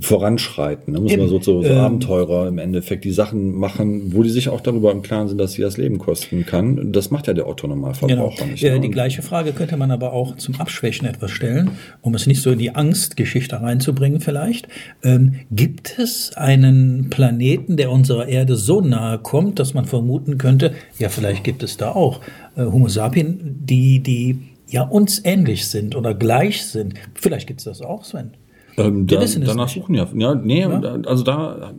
voranschreiten. 0.00 0.94
Da 0.94 1.00
muss 1.00 1.14
man 1.14 1.28
so, 1.28 1.40
so, 1.40 1.62
so 1.62 1.68
ähm, 1.68 1.78
Abenteurer 1.78 2.48
im 2.48 2.56
Endeffekt 2.58 3.04
die 3.04 3.10
Sachen 3.10 3.54
machen, 3.54 4.14
wo 4.14 4.22
die 4.22 4.30
sich 4.30 4.48
auch 4.48 4.62
darüber 4.62 4.90
im 4.92 5.02
Klaren 5.02 5.28
sind, 5.28 5.36
dass 5.36 5.52
sie 5.52 5.62
das 5.62 5.76
Leben 5.76 5.98
kosten 5.98 6.46
kann. 6.46 6.90
Das 6.92 7.10
macht 7.10 7.26
ja 7.26 7.34
der 7.34 7.46
Otto-Normalverbraucher 7.46 8.36
genau. 8.36 8.50
nicht. 8.50 8.62
Ne? 8.62 8.80
die 8.80 8.90
gleiche 8.90 9.20
Frage 9.20 9.52
könnte 9.52 9.76
man 9.76 9.90
aber 9.90 10.14
auch 10.14 10.36
zum 10.36 10.58
Abschwächen 10.58 11.06
etwas 11.06 11.32
stellen, 11.32 11.72
um 12.00 12.14
es 12.14 12.26
nicht 12.26 12.40
so 12.40 12.50
in 12.50 12.58
die 12.58 12.74
Angstgeschichte 12.74 13.60
reinzubringen 13.60 14.20
vielleicht. 14.20 14.68
Ähm, 15.04 15.40
gibt 15.50 15.98
es 15.98 16.34
einen 16.34 17.10
Planeten, 17.10 17.76
der 17.76 17.90
unserer 17.90 18.26
Erde 18.26 18.56
so 18.56 18.80
nahe 18.80 19.18
kommt, 19.18 19.58
dass 19.58 19.74
man 19.74 19.84
vermuten 19.84 20.38
könnte, 20.38 20.72
ja, 20.98 21.10
vielleicht 21.10 21.44
gibt 21.44 21.62
es 21.62 21.76
da 21.76 21.92
auch 21.92 22.20
äh, 22.56 22.62
Homo 22.62 22.88
sapien, 22.88 23.58
die, 23.60 24.00
die 24.00 24.38
ja 24.66 24.82
uns 24.82 25.20
ähnlich 25.24 25.66
sind 25.66 25.94
oder 25.94 26.14
gleich 26.14 26.64
sind. 26.64 26.94
Vielleicht 27.14 27.46
gibt 27.46 27.60
es 27.60 27.64
das 27.64 27.82
auch, 27.82 28.04
Sven. 28.04 28.32
Ähm, 28.78 29.06
da, 29.06 29.24
danach 29.44 29.68
suchen 29.68 29.94
ja. 29.94 30.06
ja, 30.14 30.34
nee, 30.34 30.60
ja? 30.60 30.80
also 31.06 31.24
da 31.24 31.72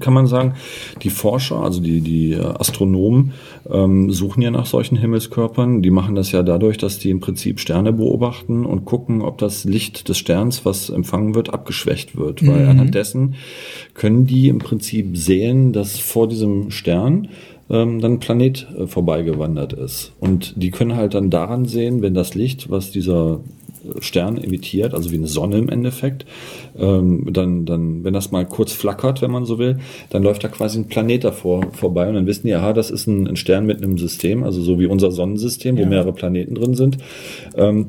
kann 0.00 0.14
man 0.14 0.26
sagen, 0.26 0.54
die 1.02 1.10
Forscher, 1.10 1.60
also 1.60 1.80
die, 1.80 2.00
die 2.00 2.36
Astronomen, 2.36 3.32
ähm, 3.70 4.10
suchen 4.10 4.42
ja 4.42 4.50
nach 4.50 4.66
solchen 4.66 4.96
Himmelskörpern. 4.96 5.82
Die 5.82 5.90
machen 5.90 6.14
das 6.14 6.32
ja 6.32 6.42
dadurch, 6.42 6.78
dass 6.78 6.98
die 6.98 7.10
im 7.10 7.20
Prinzip 7.20 7.60
Sterne 7.60 7.92
beobachten 7.92 8.66
und 8.66 8.84
gucken, 8.84 9.22
ob 9.22 9.38
das 9.38 9.64
Licht 9.64 10.08
des 10.08 10.18
Sterns, 10.18 10.64
was 10.64 10.90
empfangen 10.90 11.34
wird, 11.34 11.52
abgeschwächt 11.52 12.16
wird. 12.16 12.42
Mhm. 12.42 12.48
Weil 12.48 12.66
anhand 12.66 12.94
dessen 12.94 13.34
können 13.94 14.26
die 14.26 14.48
im 14.48 14.58
Prinzip 14.58 15.16
sehen, 15.16 15.72
dass 15.72 15.98
vor 15.98 16.28
diesem 16.28 16.70
Stern 16.70 17.28
ähm, 17.70 18.00
dann 18.00 18.14
ein 18.14 18.20
Planet 18.20 18.66
äh, 18.76 18.86
vorbeigewandert 18.86 19.72
ist. 19.72 20.12
Und 20.20 20.54
die 20.56 20.70
können 20.70 20.96
halt 20.96 21.14
dann 21.14 21.30
daran 21.30 21.64
sehen, 21.66 22.02
wenn 22.02 22.14
das 22.14 22.34
Licht, 22.34 22.70
was 22.70 22.90
dieser 22.90 23.40
Stern 24.00 24.38
emittiert, 24.38 24.94
also 24.94 25.10
wie 25.10 25.16
eine 25.16 25.26
Sonne 25.26 25.58
im 25.58 25.68
Endeffekt. 25.68 26.26
Ähm, 26.78 27.28
dann, 27.32 27.64
dann, 27.64 28.04
wenn 28.04 28.14
das 28.14 28.30
mal 28.30 28.46
kurz 28.46 28.72
flackert, 28.72 29.22
wenn 29.22 29.30
man 29.30 29.44
so 29.44 29.58
will, 29.58 29.78
dann 30.10 30.22
läuft 30.22 30.44
da 30.44 30.48
quasi 30.48 30.78
ein 30.78 30.88
Planet 30.88 31.24
davor 31.24 31.66
vorbei 31.72 32.08
und 32.08 32.14
dann 32.14 32.26
wissen 32.26 32.46
die, 32.46 32.54
aha, 32.54 32.72
das 32.72 32.90
ist 32.90 33.06
ein, 33.06 33.26
ein 33.26 33.36
Stern 33.36 33.66
mit 33.66 33.82
einem 33.82 33.98
System, 33.98 34.44
also 34.44 34.62
so 34.62 34.78
wie 34.78 34.86
unser 34.86 35.10
Sonnensystem, 35.10 35.76
ja. 35.76 35.84
wo 35.84 35.88
mehrere 35.88 36.12
Planeten 36.12 36.54
drin 36.54 36.74
sind. 36.74 36.98
Ähm, 37.56 37.86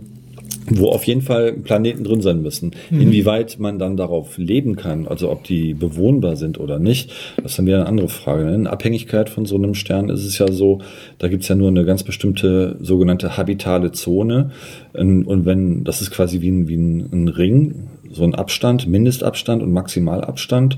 wo 0.70 0.90
auf 0.90 1.04
jeden 1.04 1.22
Fall 1.22 1.54
Planeten 1.54 2.04
drin 2.04 2.22
sein 2.22 2.42
müssen. 2.42 2.72
Mhm. 2.90 3.02
Inwieweit 3.02 3.60
man 3.60 3.80
dann 3.80 3.98
darauf 3.98 4.38
leben 4.38 4.76
kann, 4.76 5.08
also 5.08 5.32
ob 5.32 5.44
die 5.44 5.74
bewohnbar 5.74 6.36
sind 6.36 6.60
oder 6.60 6.80
nicht, 6.80 7.12
das 7.38 7.52
ist 7.52 7.60
dann 7.60 7.66
wieder 7.66 7.78
eine 7.78 7.88
andere 7.88 8.10
Frage. 8.10 8.50
In 8.54 8.68
Abhängigkeit 8.68 9.30
von 9.30 9.46
so 9.46 9.56
einem 9.56 9.76
Stern 9.76 10.10
ist 10.10 10.26
es 10.26 10.38
ja 10.38 10.52
so, 10.52 10.80
da 11.18 11.28
gibt's 11.28 11.48
ja 11.48 11.56
nur 11.56 11.70
eine 11.70 11.86
ganz 11.86 12.04
bestimmte 12.04 12.78
sogenannte 12.80 13.38
habitale 13.38 13.92
Zone. 13.92 14.52
Und 14.94 15.46
wenn, 15.46 15.84
das 15.84 16.02
ist 16.02 16.12
quasi 16.12 16.42
wie 16.42 16.50
ein, 16.50 16.68
wie 16.68 16.76
ein 16.76 17.28
Ring, 17.28 17.88
so 18.12 18.24
ein 18.24 18.34
Abstand, 18.34 18.88
Mindestabstand 18.88 19.62
und 19.62 19.72
Maximalabstand. 19.72 20.78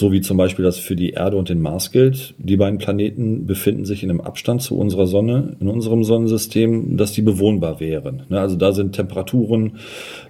So 0.00 0.12
wie 0.12 0.22
zum 0.22 0.38
Beispiel 0.38 0.64
das 0.64 0.78
für 0.78 0.96
die 0.96 1.10
Erde 1.10 1.36
und 1.36 1.50
den 1.50 1.60
Mars 1.60 1.92
gilt. 1.92 2.32
Die 2.38 2.56
beiden 2.56 2.78
Planeten 2.78 3.44
befinden 3.44 3.84
sich 3.84 4.02
in 4.02 4.08
einem 4.08 4.22
Abstand 4.22 4.62
zu 4.62 4.78
unserer 4.78 5.06
Sonne, 5.06 5.58
in 5.60 5.68
unserem 5.68 6.04
Sonnensystem, 6.04 6.96
dass 6.96 7.12
die 7.12 7.20
bewohnbar 7.20 7.80
wären. 7.80 8.22
Ne, 8.30 8.40
also 8.40 8.56
da 8.56 8.72
sind 8.72 8.94
Temperaturen 8.94 9.72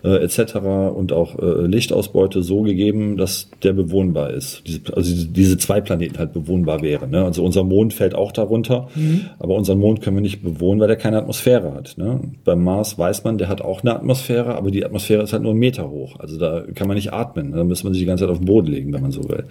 äh, 0.03 0.25
etc. 0.25 0.57
und 0.93 1.13
auch 1.13 1.39
äh, 1.39 1.67
Lichtausbeute 1.69 2.43
so 2.43 2.63
gegeben, 2.63 3.17
dass 3.17 3.49
der 3.63 3.73
bewohnbar 3.73 4.31
ist. 4.31 4.65
Diese, 4.67 4.81
also 4.97 5.25
diese 5.25 5.57
zwei 5.57 5.81
Planeten 5.81 6.19
halt 6.19 6.33
bewohnbar 6.33 6.83
wären. 6.83 7.13
Ne? 7.13 7.25
Also 7.25 7.45
unser 7.45 7.63
Mond 7.63 7.95
fällt 7.95 8.17
auch 8.17 8.33
darunter, 8.33 8.89
mhm. 8.97 9.27
aber 9.39 9.55
unseren 9.55 9.79
Mond 9.79 10.01
können 10.01 10.17
wir 10.17 10.21
nicht 10.21 10.43
bewohnen, 10.43 10.81
weil 10.81 10.89
der 10.89 10.97
keine 10.97 11.19
Atmosphäre 11.19 11.75
hat. 11.75 11.95
Ne? 11.97 12.19
Beim 12.45 12.65
Mars 12.65 12.99
weiß 12.99 13.23
man, 13.23 13.39
der 13.39 13.47
hat 13.47 13.63
auch 13.63 13.83
eine 13.83 13.95
Atmosphäre, 13.95 14.57
aber 14.57 14.73
die 14.73 14.85
Atmosphäre 14.85 15.23
ist 15.23 15.33
halt 15.33 15.45
nur 15.45 15.53
einen 15.53 15.61
Meter 15.61 15.89
hoch. 15.89 16.19
Also 16.19 16.41
da 16.41 16.65
kann 16.75 16.89
man 16.89 16.97
nicht 16.97 17.13
atmen. 17.13 17.53
Da 17.53 17.63
müsste 17.63 17.87
man 17.87 17.93
sich 17.93 18.03
die 18.03 18.07
ganze 18.07 18.25
Zeit 18.25 18.33
auf 18.33 18.39
den 18.39 18.47
Boden 18.47 18.67
legen, 18.67 18.93
wenn 18.93 19.03
man 19.03 19.13
so 19.13 19.29
will. 19.29 19.45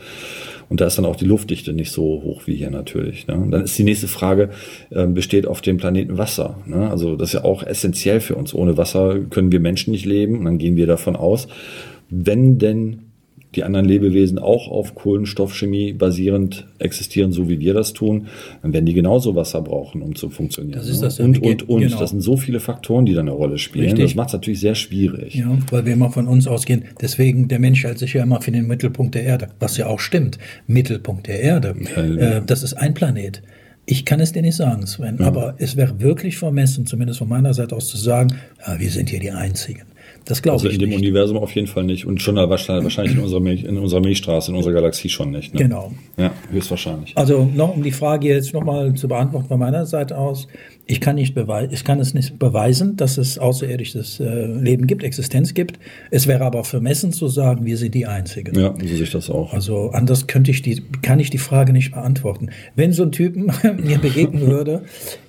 Und 0.69 0.81
da 0.81 0.85
ist 0.85 0.97
dann 0.97 1.05
auch 1.05 1.15
die 1.15 1.25
Luftdichte 1.25 1.73
nicht 1.73 1.91
so 1.91 2.03
hoch 2.03 2.43
wie 2.45 2.55
hier 2.55 2.69
natürlich. 2.69 3.25
Ne? 3.27 3.47
Dann 3.49 3.63
ist 3.63 3.77
die 3.77 3.83
nächste 3.83 4.07
Frage, 4.07 4.51
äh, 4.91 5.07
besteht 5.07 5.47
auf 5.47 5.61
dem 5.61 5.77
Planeten 5.77 6.17
Wasser? 6.17 6.59
Ne? 6.67 6.89
Also 6.89 7.15
das 7.15 7.29
ist 7.29 7.33
ja 7.33 7.43
auch 7.43 7.63
essentiell 7.63 8.19
für 8.19 8.35
uns. 8.35 8.53
Ohne 8.53 8.77
Wasser 8.77 9.19
können 9.31 9.51
wir 9.51 9.59
Menschen 9.59 9.91
nicht 9.91 10.05
leben. 10.05 10.37
Und 10.37 10.45
dann 10.45 10.59
gehen 10.59 10.75
wir 10.75 10.85
davon 10.85 11.15
aus, 11.15 11.47
wenn 12.09 12.59
denn 12.59 13.08
die 13.55 13.63
anderen 13.63 13.85
Lebewesen 13.85 14.37
auch 14.37 14.67
auf 14.67 14.93
Kohlenstoffchemie 14.93 15.93
basierend 15.93 16.67
existieren, 16.77 17.31
so 17.31 17.49
wie 17.49 17.59
wir 17.59 17.73
das 17.73 17.93
tun, 17.93 18.27
dann 18.61 18.73
werden 18.73 18.85
die 18.85 18.93
genauso 18.93 19.35
Wasser 19.35 19.61
brauchen, 19.61 20.03
um 20.03 20.15
zu 20.15 20.29
funktionieren. 20.29 20.77
Das 20.77 20.87
ist 20.87 21.01
ne? 21.01 21.07
das 21.07 21.19
und, 21.19 21.41
und, 21.41 21.67
und. 21.67 21.81
Genau. 21.81 21.99
Das 21.99 22.11
sind 22.11 22.21
so 22.21 22.37
viele 22.37 22.59
Faktoren, 22.59 23.05
die 23.05 23.13
da 23.13 23.21
eine 23.21 23.31
Rolle 23.31 23.57
spielen. 23.57 23.85
Richtig. 23.85 24.05
Das 24.05 24.15
macht 24.15 24.27
es 24.27 24.33
natürlich 24.33 24.59
sehr 24.59 24.75
schwierig. 24.75 25.33
Ja, 25.33 25.57
weil 25.71 25.85
wir 25.85 25.93
immer 25.93 26.11
von 26.11 26.27
uns 26.27 26.47
ausgehen. 26.47 26.85
Deswegen, 27.01 27.47
der 27.47 27.59
Mensch 27.59 27.83
hält 27.83 27.97
sich 27.97 28.13
ja 28.13 28.21
immer 28.21 28.41
für 28.41 28.51
den 28.51 28.67
Mittelpunkt 28.67 29.15
der 29.15 29.23
Erde, 29.23 29.49
was 29.59 29.77
ja 29.77 29.87
auch 29.87 29.99
stimmt. 29.99 30.37
Mittelpunkt 30.67 31.25
der 31.25 31.41
Erde. 31.41 31.75
Ja, 31.95 32.03
äh, 32.03 32.41
das 32.45 32.61
ist 32.61 32.75
ein 32.75 32.93
Planet. 32.93 33.41
Ich 33.87 34.05
kann 34.05 34.19
es 34.19 34.31
dir 34.31 34.43
nicht 34.43 34.55
sagen, 34.55 34.85
Sven, 34.85 35.17
ja. 35.19 35.25
aber 35.25 35.55
es 35.57 35.75
wäre 35.75 35.99
wirklich 35.99 36.37
vermessen, 36.37 36.85
zumindest 36.85 37.17
von 37.17 37.27
meiner 37.27 37.55
Seite 37.55 37.75
aus 37.75 37.87
zu 37.87 37.97
sagen, 37.97 38.35
ja, 38.65 38.79
wir 38.79 38.91
sind 38.91 39.09
hier 39.09 39.19
die 39.19 39.31
Einzigen. 39.31 39.81
Das 40.25 40.41
glaube 40.41 40.55
also 40.55 40.67
ich. 40.67 40.73
Also 40.73 40.83
in 40.83 40.89
dem 40.89 40.89
nicht. 40.89 41.07
Universum 41.07 41.37
auf 41.37 41.53
jeden 41.55 41.67
Fall 41.67 41.83
nicht. 41.83 42.05
Und 42.05 42.21
schon 42.21 42.35
wahrscheinlich 42.83 43.15
in 43.15 43.21
unserer, 43.21 43.39
Milch, 43.39 43.63
in 43.63 43.77
unserer 43.77 44.01
Milchstraße, 44.01 44.51
in 44.51 44.57
unserer 44.57 44.73
Galaxie 44.73 45.09
schon 45.09 45.31
nicht. 45.31 45.53
Ne? 45.53 45.61
Genau. 45.63 45.91
Ja, 46.17 46.31
höchstwahrscheinlich. 46.51 47.17
Also 47.17 47.49
noch 47.53 47.75
um 47.75 47.83
die 47.83 47.91
Frage 47.91 48.27
jetzt 48.27 48.53
nochmal 48.53 48.93
zu 48.93 49.07
beantworten 49.07 49.47
von 49.47 49.59
meiner 49.59 49.85
Seite 49.85 50.17
aus. 50.17 50.47
Ich 50.91 50.99
kann, 50.99 51.17
nicht 51.17 51.35
beweisen, 51.35 51.71
ich 51.71 51.83
kann 51.83 51.99
es 51.99 52.15
nicht 52.15 52.39
beweisen, 52.39 52.97
dass 52.97 53.19
es 53.19 53.37
außerirdisches 53.37 54.19
äh, 54.21 54.47
Leben 54.47 54.87
gibt, 54.87 55.03
Existenz 55.03 55.53
gibt. 55.53 55.77
Es 56.09 56.25
wäre 56.25 56.43
aber 56.43 56.63
vermessen 56.63 57.13
zu 57.13 57.27
sagen, 57.27 57.63
wir 57.63 57.77
sind 57.77 57.93
die 57.93 58.07
Einzigen. 58.07 58.59
Ja, 58.59 58.73
so 58.73 58.87
sehe 58.87 59.03
ich 59.03 59.11
das 59.11 59.29
auch. 59.29 59.53
Also 59.53 59.91
anders 59.91 60.25
könnte 60.25 60.49
ich 60.49 60.63
die, 60.63 60.81
kann 61.03 61.19
ich 61.19 61.29
die 61.29 61.37
Frage 61.37 61.73
nicht 61.73 61.91
beantworten. 61.91 62.49
Wenn 62.75 62.91
so 62.91 63.03
ein 63.03 63.11
Typen 63.11 63.51
mir 63.83 63.99
begegnen 63.99 64.47
würde, 64.47 64.81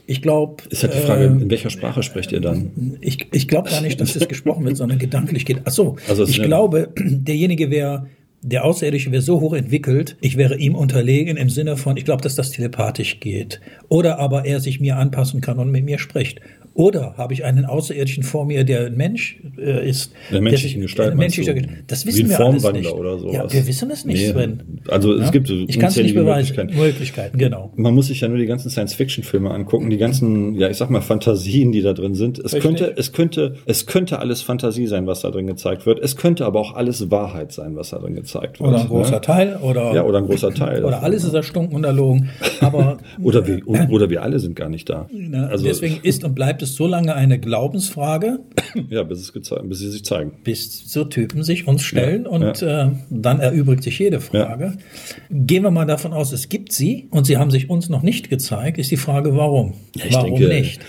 ich 0.07 0.23
glaube. 0.23 0.63
Ist 0.71 0.83
halt 0.83 0.95
die 0.95 0.99
Frage, 0.99 1.25
äh, 1.25 1.27
in 1.27 1.51
welcher 1.51 1.69
Sprache 1.69 2.03
sprecht 2.03 2.33
ihr 2.33 2.41
dann? 2.41 2.97
Ich, 3.03 3.29
ich 3.31 3.47
glaube 3.47 3.69
gar 3.69 3.83
nicht, 3.83 4.01
dass 4.01 4.15
das 4.15 4.29
gesprochen 4.29 4.65
wird, 4.65 4.79
sondern 4.79 4.99
gedanklich 4.99 5.45
geht. 5.45 5.61
Ach 5.67 5.73
so, 5.73 5.97
also 6.09 6.25
ich 6.25 6.43
glaube, 6.43 6.89
derjenige 6.97 7.71
wäre 7.71 8.07
der 8.43 8.65
Außerirdische 8.65 9.13
wäre 9.13 9.23
so 9.23 9.41
hoch 9.41 9.53
entwickelt, 9.53 10.17
ich 10.21 10.37
wäre 10.37 10.57
ihm 10.57 10.75
unterlegen 10.75 11.37
im 11.37 11.51
Sinne 11.51 11.77
von, 11.77 11.97
ich 11.97 12.05
glaube, 12.05 12.23
dass 12.23 12.35
das 12.35 12.51
telepathisch 12.51 13.21
geht. 13.21 13.61
Oder 13.89 14.19
aber 14.19 14.47
er 14.47 14.61
sich 14.61 14.81
mir 14.81 14.97
anpassen 14.97 15.41
kann 15.41 15.59
und 15.59 15.71
mit 15.71 15.85
mir 15.85 15.99
spricht. 15.99 16.41
Oder 16.75 17.15
habe 17.17 17.35
ich 17.35 17.45
einen 17.45 17.65
Außerirdischen 17.65 18.23
vor 18.23 18.47
mir, 18.47 18.65
der 18.65 18.87
ein 18.87 18.97
Mensch 18.97 19.41
äh, 19.59 19.89
ist? 19.89 20.13
Der 20.31 20.41
menschlichen 20.41 20.81
Gestalt. 20.83 21.17
Menschlicher, 21.17 21.55
das 21.87 22.07
wissen 22.07 22.29
wir 22.29 22.39
alles 22.41 22.73
nicht. 22.73 22.93
Oder 22.93 23.19
sowas. 23.19 23.35
Ja, 23.35 23.53
wir 23.53 23.67
wissen 23.67 23.91
es 23.91 24.05
nicht, 24.05 24.21
nee. 24.21 24.31
Sven. 24.31 24.81
Also 24.89 25.15
es 25.15 25.27
ja? 25.27 25.31
gibt 25.31 25.49
so 25.49 25.55
ich 25.55 25.77
es 25.77 25.97
nicht 25.97 26.15
beweisen. 26.15 26.55
Möglichkeiten. 26.55 26.77
Möglichkeiten, 26.77 27.39
genau. 27.39 27.73
Man 27.75 27.95
muss 27.95 28.07
sich 28.07 28.21
ja 28.21 28.29
nur 28.29 28.39
die 28.39 28.47
ganzen 28.47 28.71
Science-Fiction-Filme 28.71 29.51
angucken, 29.51 29.91
die 29.91 29.97
ganzen, 29.97 30.55
ja, 30.55 30.71
ich 30.71 30.77
sag 30.77 30.91
mal 30.91 31.01
Fantasien, 31.01 31.73
die 31.73 31.83
da 31.83 31.93
drin 31.93 32.15
sind. 32.15 32.39
Es 32.39 32.55
Richtig. 32.55 32.63
könnte, 32.63 32.95
es 32.97 33.13
könnte, 33.13 33.57
es 33.67 33.87
könnte 33.87 34.21
alles 34.21 34.43
Fantasie 34.43 34.87
sein, 34.87 35.07
was 35.09 35.23
da 35.23 35.31
drin 35.31 35.49
gezeigt 35.49 35.87
wird. 35.87 35.99
Es 35.99 36.17
könnte 36.17 36.47
aber 36.47 36.61
auch 36.61 36.75
alles 36.77 37.11
Wahrheit 37.11 37.53
sein, 37.53 37.75
was 37.75 37.91
da 37.91 37.99
drin 37.99 38.15
gezeigt 38.15 38.61
wird. 38.61 38.71
Oder 38.71 38.81
ein 38.81 38.89
großer 38.89 39.13
ja? 39.15 39.19
Teil, 39.19 39.57
oder 39.57 39.93
ja, 39.93 40.05
oder 40.05 40.19
ein 40.19 40.27
großer 40.27 40.51
Teil. 40.55 40.85
oder 40.85 41.03
alles 41.03 41.25
ist 41.25 41.35
erstunken 41.35 41.75
und 41.75 41.85
erlogen. 41.85 42.31
Aber 42.61 42.99
oder 43.23 43.47
wir, 43.47 43.67
oder 43.67 44.09
wir 44.09 44.23
alle 44.23 44.39
sind 44.39 44.55
gar 44.55 44.69
nicht 44.69 44.89
da. 44.89 45.09
Also 45.49 45.65
deswegen 45.65 45.99
ist 46.03 46.25
und 46.25 46.35
bleibt 46.35 46.60
es 46.63 46.75
so 46.75 46.87
lange 46.87 47.15
eine 47.15 47.39
Glaubensfrage. 47.39 48.41
Ja, 48.89 49.03
bis, 49.03 49.33
bis 49.33 49.79
sie 49.79 49.91
sich 49.91 50.05
zeigen. 50.05 50.33
Bis 50.45 50.93
so 50.93 51.05
Typen 51.05 51.43
sich 51.43 51.67
uns 51.67 51.83
stellen 51.83 52.23
ja, 52.25 52.31
und 52.31 52.61
ja. 52.61 52.87
Äh, 52.87 52.91
dann 53.11 53.41
erübrigt 53.41 53.83
sich 53.83 53.99
jede 53.99 54.21
Frage. 54.21 54.77
Ja. 54.77 55.17
Gehen 55.29 55.65
wir 55.65 55.73
mal 55.73 55.87
davon 55.87 56.13
aus, 56.13 56.31
es 56.31 56.49
gibt 56.49 56.73
sie 56.73 57.09
und 57.11 57.25
sie 57.25 57.37
haben 57.37 57.51
sich 57.51 57.69
uns 57.69 57.89
noch 57.89 58.03
nicht 58.03 58.31
gezeigt, 58.31 58.79
ist 58.79 58.93
die 58.93 58.97
Frage, 58.97 59.37
warum? 59.37 59.75
warum 60.11 60.39
denke, 60.39 60.55
nicht? 60.55 60.81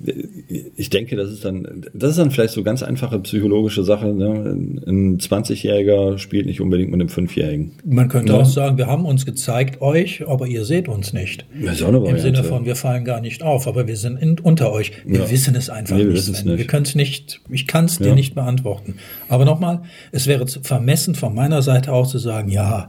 Ich 0.00 0.90
denke, 0.90 1.16
das 1.16 1.30
ist 1.30 1.44
dann, 1.44 1.84
das 1.92 2.10
ist 2.10 2.18
dann 2.18 2.30
vielleicht 2.30 2.54
so 2.54 2.62
ganz 2.62 2.82
einfache 2.84 3.18
psychologische 3.20 3.82
Sache. 3.82 4.06
Ne? 4.08 4.56
Ein 4.86 5.18
20-Jähriger 5.18 6.18
spielt 6.18 6.46
nicht 6.46 6.60
unbedingt 6.60 6.92
mit 6.92 7.00
einem 7.00 7.08
5-Jährigen. 7.08 7.72
Man 7.84 8.08
könnte 8.08 8.32
ja. 8.32 8.38
auch 8.38 8.46
sagen, 8.46 8.78
wir 8.78 8.86
haben 8.86 9.04
uns 9.04 9.26
gezeigt 9.26 9.82
euch, 9.82 10.26
aber 10.26 10.46
ihr 10.46 10.64
seht 10.64 10.88
uns 10.88 11.12
nicht. 11.12 11.46
Das 11.64 11.76
ist 11.76 11.82
auch 11.82 11.88
eine 11.88 12.08
Im 12.08 12.18
Sinne 12.18 12.44
von, 12.44 12.64
wir 12.64 12.76
fallen 12.76 13.04
gar 13.04 13.20
nicht 13.20 13.42
auf, 13.42 13.66
aber 13.66 13.88
wir 13.88 13.96
sind 13.96 14.18
in, 14.18 14.38
unter 14.38 14.70
euch. 14.72 14.92
Wir 15.04 15.20
ja. 15.20 15.30
wissen 15.30 15.56
es 15.56 15.68
einfach 15.68 15.96
nee, 15.96 16.04
wir 16.04 16.12
nicht, 16.12 16.28
nicht. 16.28 16.58
Wir 16.58 16.66
können 16.66 16.84
es 16.84 16.94
nicht, 16.94 17.40
ich 17.50 17.66
kann 17.66 17.86
es 17.86 17.98
dir 17.98 18.14
nicht 18.14 18.36
beantworten. 18.36 18.94
Aber 19.28 19.44
nochmal, 19.44 19.82
es 20.12 20.28
wäre 20.28 20.46
vermessen 20.46 21.16
von 21.16 21.34
meiner 21.34 21.62
Seite 21.62 21.92
aus 21.92 22.10
zu 22.10 22.18
sagen, 22.18 22.50
ja, 22.50 22.88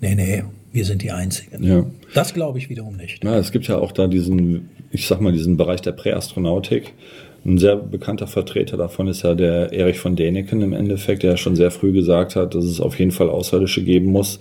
nee, 0.00 0.14
nee, 0.14 0.44
wir 0.72 0.84
sind 0.84 1.02
die 1.02 1.12
Einzigen. 1.12 1.64
Ja. 1.64 1.86
Das 2.12 2.34
glaube 2.34 2.58
ich 2.58 2.68
wiederum 2.68 2.96
nicht. 2.96 3.24
Ja, 3.24 3.38
es 3.38 3.50
gibt 3.52 3.66
ja 3.66 3.78
auch 3.78 3.92
da 3.92 4.06
diesen 4.06 4.68
ich 4.96 5.06
sag 5.06 5.20
mal, 5.20 5.32
diesen 5.32 5.58
Bereich 5.58 5.82
der 5.82 5.92
Präastronautik. 5.92 6.94
Ein 7.44 7.58
sehr 7.58 7.76
bekannter 7.76 8.26
Vertreter 8.26 8.78
davon 8.78 9.08
ist 9.08 9.22
ja 9.22 9.34
der 9.34 9.72
Erich 9.72 9.98
von 9.98 10.16
Däniken 10.16 10.62
im 10.62 10.72
Endeffekt, 10.72 11.22
der 11.22 11.36
schon 11.36 11.54
sehr 11.54 11.70
früh 11.70 11.92
gesagt 11.92 12.34
hat, 12.34 12.54
dass 12.54 12.64
es 12.64 12.80
auf 12.80 12.98
jeden 12.98 13.12
Fall 13.12 13.28
Außerirdische 13.28 13.84
geben 13.84 14.06
muss, 14.06 14.40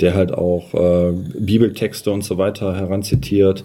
der 0.00 0.14
halt 0.14 0.32
auch 0.32 0.72
äh, 0.74 1.12
Bibeltexte 1.38 2.10
und 2.10 2.24
so 2.24 2.38
weiter 2.38 2.74
heranzitiert. 2.74 3.64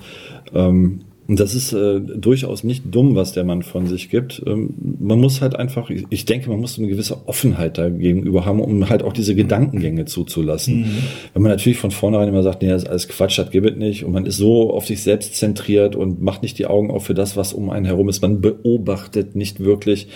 Ähm, 0.53 1.01
das 1.27 1.53
ist 1.53 1.73
äh, 1.73 1.99
durchaus 1.99 2.63
nicht 2.63 2.83
dumm, 2.89 3.15
was 3.15 3.33
der 3.33 3.43
Mann 3.43 3.61
von 3.61 3.85
sich 3.85 4.09
gibt. 4.09 4.41
Ähm, 4.45 4.73
man 4.99 5.19
muss 5.19 5.41
halt 5.41 5.55
einfach, 5.57 5.89
ich 5.89 6.25
denke, 6.25 6.49
man 6.49 6.61
muss 6.61 6.79
eine 6.79 6.87
gewisse 6.87 7.27
Offenheit 7.27 7.77
dagegenüber 7.77 8.45
haben, 8.45 8.61
um 8.61 8.89
halt 8.89 9.03
auch 9.03 9.11
diese 9.11 9.35
Gedankengänge 9.35 10.05
zuzulassen. 10.05 10.81
Mhm. 10.81 10.87
Wenn 11.33 11.41
man 11.41 11.51
natürlich 11.51 11.79
von 11.79 11.91
vornherein 11.91 12.29
immer 12.29 12.43
sagt, 12.43 12.61
nee, 12.61 12.69
das 12.69 12.83
ist 12.83 12.89
alles 12.89 13.07
Quatsch, 13.09 13.37
das 13.37 13.51
gibt 13.51 13.69
es 13.69 13.75
nicht, 13.75 14.05
und 14.05 14.13
man 14.13 14.25
ist 14.25 14.37
so 14.37 14.71
auf 14.71 14.85
sich 14.85 15.03
selbst 15.03 15.35
zentriert 15.35 15.97
und 15.97 16.21
macht 16.21 16.43
nicht 16.43 16.57
die 16.59 16.65
Augen 16.65 16.91
auf 16.91 17.05
für 17.05 17.13
das, 17.13 17.35
was 17.35 17.51
um 17.51 17.69
einen 17.69 17.85
herum 17.85 18.07
ist, 18.07 18.21
man 18.21 18.39
beobachtet 18.39 19.35
nicht 19.35 19.59
wirklich, 19.59 20.07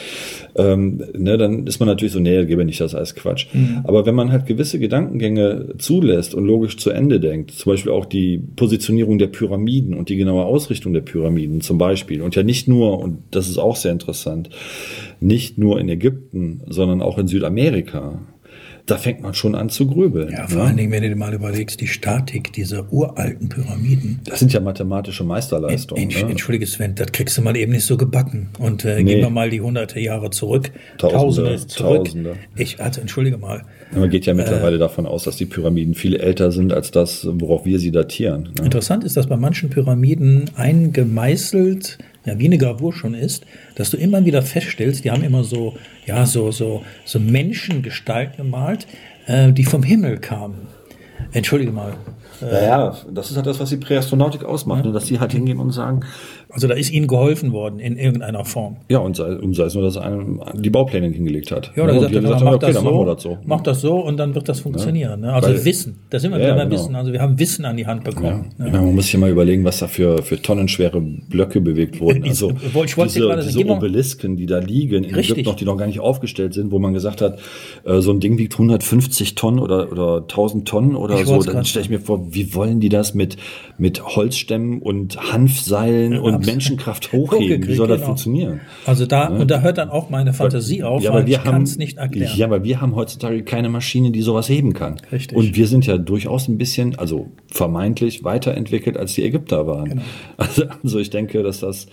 ähm, 0.56 1.04
ne, 1.18 1.38
dann 1.38 1.68
ist 1.68 1.80
man 1.80 1.88
natürlich 1.88 2.14
so, 2.14 2.20
nee, 2.20 2.46
gebe 2.46 2.64
nicht 2.64 2.80
das 2.80 2.96
alles 2.96 3.16
Quatsch. 3.16 3.48
Mhm. 3.54 3.82
Aber 3.84 4.06
wenn 4.06 4.16
man 4.16 4.32
halt 4.32 4.46
gewisse 4.46 4.80
Gedankengänge 4.80 5.74
zulässt 5.78 6.34
und 6.36 6.46
logisch 6.46 6.78
zu 6.78 6.90
Ende 6.90 7.20
denkt, 7.20 7.52
zum 7.52 7.74
Beispiel 7.74 7.92
auch 7.92 8.06
die 8.06 8.42
Positionierung 8.56 9.18
der 9.18 9.28
Pyramiden 9.28 9.94
und 9.94 10.08
die 10.08 10.16
genaue 10.16 10.46
Ausrichtung 10.46 10.94
der 10.94 11.01
der 11.02 11.12
Pyramiden 11.12 11.62
zum 11.62 11.78
Beispiel. 11.78 12.22
Und 12.22 12.36
ja 12.36 12.44
nicht 12.44 12.68
nur, 12.68 13.00
und 13.00 13.24
das 13.32 13.50
ist 13.50 13.58
auch 13.58 13.76
sehr 13.76 13.92
interessant, 13.92 14.50
nicht 15.20 15.58
nur 15.58 15.80
in 15.80 15.90
Ägypten, 15.90 16.62
sondern 16.68 17.02
auch 17.02 17.18
in 17.18 17.28
Südamerika 17.28 18.20
da 18.86 18.98
fängt 18.98 19.22
man 19.22 19.34
schon 19.34 19.56
an 19.56 19.70
zu 19.70 19.88
grübeln. 19.88 20.32
Ja, 20.32 20.48
vor 20.48 20.58
ne? 20.58 20.68
allen 20.68 20.78
Dingen, 20.78 20.92
wenn 20.92 21.04
du 21.04 21.10
dir 21.10 21.16
mal 21.16 21.34
überlegst, 21.34 21.82
die 21.82 21.88
Statik 21.88 22.54
dieser 22.54 22.92
uralten 22.92 23.50
Pyramiden. 23.50 24.20
Das 24.26 24.40
sind 24.40 24.54
ja 24.54 24.60
mathematische 24.60 25.24
Meisterleistungen. 25.24 26.04
Ent, 26.04 26.16
ent, 26.16 26.26
ne? 26.26 26.32
Entschuldige 26.32 26.66
Sven, 26.68 26.96
das 26.96 27.12
kriegst 27.12 27.38
du 27.38 27.42
mal 27.42 27.56
eben 27.56 27.72
nicht 27.72 27.86
so 27.86 27.98
gebacken. 27.98 28.50
Und 28.60 28.86
äh, 28.86 28.98
nee. 28.98 29.04
gehen 29.04 29.22
wir 29.22 29.30
mal 29.30 29.50
die 29.50 29.62
hunderte 29.62 30.00
Jahre 30.00 30.30
zurück. 30.30 30.72
Tausende, 30.98 31.18
Tausende 31.18 31.68
zurück. 31.68 32.06
Tausende. 32.06 32.36
Ich, 32.56 32.80
also 32.80 33.02
entschuldige 33.02 33.38
mal. 33.38 33.64
Man 33.94 34.10
geht 34.10 34.26
ja 34.26 34.34
mittlerweile 34.34 34.78
äh, 34.78 34.80
davon 34.80 35.06
aus, 35.06 35.24
dass 35.24 35.36
die 35.38 35.46
Pyramiden 35.46 35.96
viel 35.96 36.16
älter 36.16 36.52
sind 36.52 36.74
als 36.74 36.92
das, 36.92 37.28
worauf 37.30 37.66
wir 37.66 37.80
sie 37.80 37.92
datieren. 37.92 38.50
Ne? 38.58 38.66
Interessant 38.66 39.04
ist, 39.04 39.18
dass 39.18 39.28
bei 39.28 39.38
manchen 39.38 39.70
Pyramiden 39.70 40.50
eingemeißelt 40.56 41.98
ja, 42.26 42.38
wie 42.38 42.46
eine 42.46 42.58
Gravur 42.58 42.94
schon 42.94 43.14
ist, 43.14 43.46
dass 43.76 43.90
du 43.90 43.98
immer 43.98 44.26
wieder 44.26 44.42
feststellst, 44.42 45.04
die 45.04 45.12
haben 45.12 45.24
immer 45.24 45.44
so, 45.44 45.76
ja, 46.06 46.26
so, 46.26 46.52
so, 46.52 46.84
so 47.04 47.20
Menschengestalten 47.20 48.38
gemalt, 48.38 48.88
äh, 49.28 49.52
die 49.52 49.64
vom 49.64 49.84
Himmel 49.84 50.20
kamen. 50.20 50.68
Entschuldige 51.32 51.72
mal. 51.72 51.96
Naja, 52.42 52.96
das 53.12 53.30
ist 53.30 53.38
halt 53.38 53.46
das, 53.46 53.60
was 53.60 53.70
die 53.70 53.78
Präastronautik 53.78 54.44
ausmacht, 54.44 54.82
ja. 54.82 54.88
ne? 54.88 54.94
dass 54.94 55.08
sie 55.08 55.20
halt 55.20 55.32
hingehen 55.32 55.60
und 55.60 55.72
sagen. 55.72 56.02
Also 56.50 56.68
da 56.68 56.74
ist 56.74 56.92
ihnen 56.92 57.08
geholfen 57.08 57.54
worden 57.54 57.80
in 57.80 57.98
irgendeiner 57.98 58.44
Form. 58.44 58.78
Ja, 58.90 59.00
und 59.00 59.16
sei, 59.16 59.36
und 59.36 59.56
sei 59.56 59.66
es 59.66 59.74
nur, 59.74 59.84
dass 59.84 59.98
einer 59.98 60.54
die 60.54 60.70
Baupläne 60.70 61.08
hingelegt 61.08 61.52
hat. 61.52 61.72
Ja, 61.76 61.84
oder 61.84 61.94
ja, 61.94 62.00
gesagt, 62.00 62.14
gesagt, 62.14 62.44
mach, 62.44 62.54
okay, 62.54 62.74
das 62.74 62.84
so, 62.84 63.06
das 63.06 63.24
so. 63.24 63.38
mach 63.46 63.62
das 63.62 63.82
so 63.82 64.00
und 64.00 64.18
dann 64.18 64.36
wird 64.36 64.50
das 64.50 64.60
funktionieren. 64.60 65.22
Ja. 65.24 65.28
Ne? 65.28 65.34
Also 65.34 65.50
Weil, 65.50 65.66
Wissen, 65.66 66.00
da 66.10 66.20
sind 66.20 66.32
wir 66.32 66.40
ja, 66.40 66.48
wieder 66.48 66.56
beim 66.56 66.70
genau. 66.70 66.82
Wissen. 66.82 66.96
Also 66.96 67.14
wir 67.14 67.22
haben 67.22 67.40
Wissen 67.40 67.66
an 67.66 67.78
die 67.78 67.88
Hand 67.88 68.04
bekommen. 68.04 68.50
Ja. 68.60 68.66
Ja. 68.66 68.72
man 68.82 68.96
muss 68.96 69.06
sich 69.06 69.18
mal 69.18 69.30
überlegen, 69.30 69.64
was 69.64 69.80
da 69.80 69.88
für, 69.88 70.24
für 70.24 70.42
tonnenschwere 70.42 71.00
Blöcke 71.02 71.62
bewegt 71.62 72.00
wurden. 72.00 72.26
Also 72.32 72.52
ich 72.52 72.74
wollte 72.74 73.14
diese, 73.14 73.20
gerade 73.20 73.44
diese 73.44 73.66
Obelisken, 73.68 74.38
die 74.38 74.46
da 74.46 74.60
liegen, 74.60 75.04
in 75.04 75.16
Ägypten 75.16 75.44
noch, 75.44 75.56
die 75.56 75.66
noch 75.66 75.76
gar 75.76 75.88
nicht 75.88 76.00
aufgestellt 76.00 76.54
sind, 76.54 76.72
wo 76.72 76.80
man 76.80 76.94
gesagt 76.94 77.22
hat, 77.22 77.40
äh, 77.84 78.00
so 78.00 78.12
ein 78.12 78.22
Ding 78.22 78.38
wiegt 78.38 78.54
150 78.54 79.36
Tonnen 79.36 79.60
oder, 79.60 79.92
oder 79.92 80.18
1000 80.18 80.68
Tonnen 80.68 80.96
oder 80.96 81.20
ich 81.20 81.26
so. 81.26 81.42
Dann 81.42 81.66
stelle 81.66 81.84
ich 81.84 81.90
mir 81.90 82.00
vor, 82.00 82.31
wie 82.34 82.54
wollen 82.54 82.80
die 82.80 82.90
das 82.90 83.14
mit, 83.14 83.38
mit 83.78 84.04
Holzstämmen 84.04 84.82
und 84.82 85.32
Hanfseilen 85.32 86.14
ja, 86.14 86.20
und 86.20 86.46
Menschenkraft 86.46 87.12
hochheben? 87.12 87.68
Wie 87.68 87.76
soll 87.76 87.88
das 87.88 87.98
genau. 87.98 88.08
funktionieren? 88.08 88.62
Also 88.86 89.06
da, 89.06 89.30
ja. 89.30 89.38
und 89.38 89.50
da 89.50 89.62
hört 89.62 89.78
dann 89.78 89.90
auch 89.90 90.10
meine 90.10 90.34
Fantasie 90.34 90.84
auf, 90.84 91.04
ja, 91.04 91.14
weil 91.14 91.28
ich 91.28 91.44
kann 91.44 91.64
es 91.64 91.78
nicht 91.78 91.98
erklären. 91.98 92.32
Ja, 92.36 92.46
aber 92.46 92.64
wir 92.64 92.82
haben 92.82 92.96
heutzutage 92.96 93.44
keine 93.44 93.70
Maschine, 93.70 94.12
die 94.12 94.22
sowas 94.22 94.50
heben 94.50 94.74
kann. 94.74 94.98
Richtig. 95.12 95.38
Und 95.38 95.56
wir 95.56 95.68
sind 95.68 95.86
ja 95.86 95.98
durchaus 95.98 96.48
ein 96.48 96.58
bisschen, 96.58 96.98
also 96.98 97.28
vermeintlich 97.48 98.24
weiterentwickelt, 98.24 98.98
als 98.98 99.14
die 99.14 99.24
Ägypter 99.24 99.68
waren. 99.68 99.90
Genau. 99.90 100.02
Also, 100.38 100.64
also 100.84 101.00
ich 101.00 101.10
denke, 101.10 101.44
dass 101.44 101.60
das, 101.60 101.88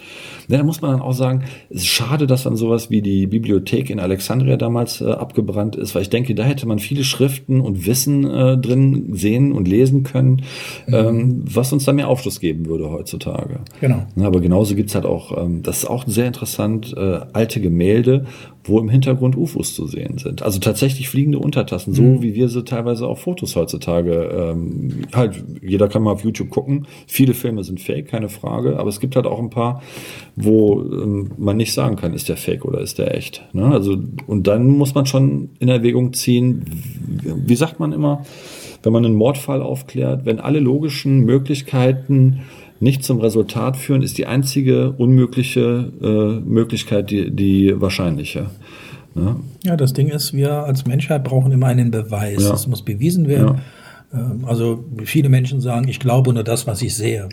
ne, 0.48 0.58
da 0.58 0.64
muss 0.64 0.80
man 0.80 0.92
dann 0.92 1.00
auch 1.00 1.12
sagen, 1.12 1.44
es 1.70 1.82
ist 1.82 1.86
schade, 1.86 2.26
dass 2.26 2.44
dann 2.44 2.56
sowas 2.56 2.90
wie 2.90 3.02
die 3.02 3.26
Bibliothek 3.26 3.90
in 3.90 4.00
Alexandria 4.00 4.56
damals 4.56 5.00
äh, 5.00 5.10
abgebrannt 5.10 5.76
ist, 5.76 5.94
weil 5.94 6.02
ich 6.02 6.10
denke, 6.10 6.34
da 6.34 6.44
hätte 6.44 6.66
man 6.66 6.78
viele 6.78 7.04
Schriften 7.04 7.60
und 7.60 7.86
Wissen 7.86 8.24
äh, 8.24 8.56
drin 8.56 9.10
sehen 9.12 9.52
und 9.52 9.68
lesen 9.68 10.02
können, 10.02 10.17
mhm. 10.26 10.94
ähm, 10.94 11.42
was 11.44 11.72
uns 11.72 11.84
da 11.84 11.92
mehr 11.92 12.08
Aufschluss 12.08 12.40
geben 12.40 12.66
würde 12.66 12.90
heutzutage. 12.90 13.60
Genau. 13.80 14.06
aber 14.20 14.40
genauso 14.40 14.74
gibt's 14.74 14.94
halt 14.94 15.06
auch, 15.06 15.36
ähm, 15.36 15.62
das 15.62 15.78
ist 15.78 15.84
auch 15.86 16.04
sehr 16.06 16.26
interessant, 16.26 16.94
äh, 16.96 17.20
alte 17.32 17.60
Gemälde, 17.60 18.26
wo 18.68 18.78
im 18.78 18.88
Hintergrund 18.88 19.36
UFOs 19.36 19.74
zu 19.74 19.86
sehen 19.86 20.18
sind. 20.18 20.42
Also 20.42 20.58
tatsächlich 20.58 21.08
fliegende 21.08 21.38
Untertassen, 21.38 21.94
so 21.94 22.02
mhm. 22.02 22.22
wie 22.22 22.34
wir 22.34 22.48
sie 22.48 22.64
teilweise 22.64 23.06
auf 23.06 23.20
Fotos 23.22 23.56
heutzutage 23.56 24.12
ähm, 24.12 25.06
halt, 25.14 25.42
jeder 25.62 25.88
kann 25.88 26.02
mal 26.02 26.12
auf 26.12 26.24
YouTube 26.24 26.50
gucken. 26.50 26.86
Viele 27.06 27.34
Filme 27.34 27.64
sind 27.64 27.80
fake, 27.80 28.08
keine 28.08 28.28
Frage, 28.28 28.78
aber 28.78 28.88
es 28.88 29.00
gibt 29.00 29.16
halt 29.16 29.26
auch 29.26 29.38
ein 29.38 29.50
paar, 29.50 29.82
wo 30.36 30.82
ähm, 30.82 31.30
man 31.38 31.56
nicht 31.56 31.72
sagen 31.72 31.96
kann, 31.96 32.12
ist 32.12 32.28
der 32.28 32.36
fake 32.36 32.64
oder 32.64 32.80
ist 32.80 32.98
der 32.98 33.16
echt. 33.16 33.44
Ne? 33.52 33.66
Also, 33.66 33.96
und 34.26 34.46
dann 34.46 34.68
muss 34.68 34.94
man 34.94 35.06
schon 35.06 35.50
in 35.58 35.68
Erwägung 35.68 36.12
ziehen, 36.12 36.64
wie 37.24 37.56
sagt 37.56 37.80
man 37.80 37.92
immer, 37.92 38.24
wenn 38.82 38.92
man 38.92 39.04
einen 39.04 39.14
Mordfall 39.14 39.62
aufklärt, 39.62 40.24
wenn 40.24 40.40
alle 40.40 40.60
logischen 40.60 41.20
Möglichkeiten 41.20 42.40
nicht 42.80 43.04
zum 43.04 43.20
Resultat 43.20 43.76
führen, 43.76 44.02
ist 44.02 44.18
die 44.18 44.26
einzige 44.26 44.92
unmögliche 44.92 45.92
äh, 46.00 46.48
Möglichkeit 46.48 47.10
die, 47.10 47.30
die 47.30 47.80
wahrscheinliche. 47.80 48.50
Ja? 49.14 49.36
ja, 49.64 49.76
das 49.76 49.92
Ding 49.92 50.08
ist, 50.08 50.32
wir 50.32 50.52
als 50.52 50.86
Menschheit 50.86 51.24
brauchen 51.24 51.50
immer 51.50 51.66
einen 51.66 51.90
Beweis. 51.90 52.42
Es 52.42 52.64
ja. 52.64 52.68
muss 52.70 52.82
bewiesen 52.82 53.26
werden. 53.26 53.60
Ja. 54.12 54.20
Ähm, 54.20 54.44
also 54.44 54.84
viele 55.04 55.28
Menschen 55.28 55.60
sagen, 55.60 55.88
ich 55.88 55.98
glaube 55.98 56.32
nur 56.32 56.44
das, 56.44 56.66
was 56.66 56.82
ich 56.82 56.94
sehe. 56.94 57.28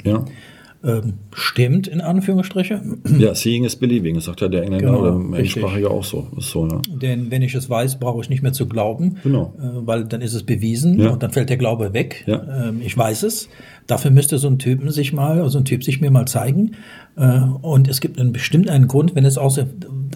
Ja 0.86 0.95
ähm, 0.95 1.13
stimmt, 1.34 1.88
in 1.88 2.00
Anführungsstriche. 2.02 2.82
Ja, 3.17 3.34
seeing 3.34 3.63
is 3.63 3.76
believing, 3.76 4.15
das 4.15 4.26
sagt 4.26 4.41
ja 4.41 4.48
der 4.48 4.63
Engländer 4.63 4.91
genau, 4.91 5.00
oder 5.00 5.38
Englischsprachige 5.38 5.89
auch 5.89 6.04
so. 6.04 6.28
Ist 6.38 6.52
so 6.52 6.65
ne? 6.65 6.82
Denn 6.89 7.32
wenn 7.32 7.41
ich 7.41 7.56
es 7.56 7.69
weiß, 7.69 8.00
brauche 8.00 8.21
ich 8.21 8.30
nicht 8.30 8.43
mehr 8.43 8.54
zu 8.54 8.67
glauben, 8.67 9.17
genau. 9.24 9.54
äh, 9.58 9.88
weil 9.88 10.06
dann 10.06 10.21
ist 10.21 10.34
es 10.34 10.43
bewiesen 10.43 11.00
ja. 11.00 11.10
und 11.10 11.24
dann 11.24 11.32
fällt 11.32 11.50
der 11.50 11.58
Glaube 11.58 11.93
weg. 11.93 12.24
Ja. 12.28 12.69
Ähm, 12.69 12.82
ich 12.84 12.95
weiß 12.95 13.24
es. 13.24 13.50
Dafür 13.88 14.12
müsste 14.12 14.38
so 14.38 14.48
ein 14.48 14.58
Typen 14.58 14.89
sich 14.91 15.13
mal, 15.13 15.41
also 15.41 15.60
ein 15.60 15.65
Typ 15.65 15.84
sich 15.84 16.02
mir 16.02 16.12
mal 16.12 16.28
zeigen. 16.28 16.76
Äh, 17.17 17.39
und 17.62 17.88
es 17.88 18.02
gibt 18.02 18.19
einen, 18.19 18.32
bestimmt 18.32 18.69
einen 18.69 18.88
Grund, 18.88 19.15
wenn 19.15 19.26
es 19.26 19.38
außer, 19.38 19.67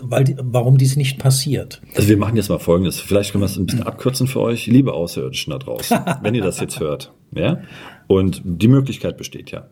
weil, 0.01 0.35
warum 0.39 0.77
dies 0.77 0.95
nicht 0.95 1.19
passiert. 1.19 1.81
Also 1.95 2.09
wir 2.09 2.17
machen 2.17 2.35
jetzt 2.35 2.49
mal 2.49 2.59
Folgendes. 2.59 2.99
Vielleicht 2.99 3.31
können 3.31 3.41
wir 3.41 3.47
es 3.47 3.57
ein 3.57 3.65
bisschen 3.65 3.83
abkürzen 3.83 4.27
für 4.27 4.41
euch, 4.41 4.67
liebe 4.67 4.93
Außerirdischen 4.93 5.51
da 5.51 5.57
draußen, 5.57 5.99
wenn 6.21 6.35
ihr 6.35 6.43
das 6.43 6.59
jetzt 6.59 6.79
hört. 6.79 7.11
Ja? 7.35 7.59
Und 8.09 8.41
die 8.43 8.67
Möglichkeit 8.67 9.17
besteht 9.17 9.51
ja. 9.51 9.67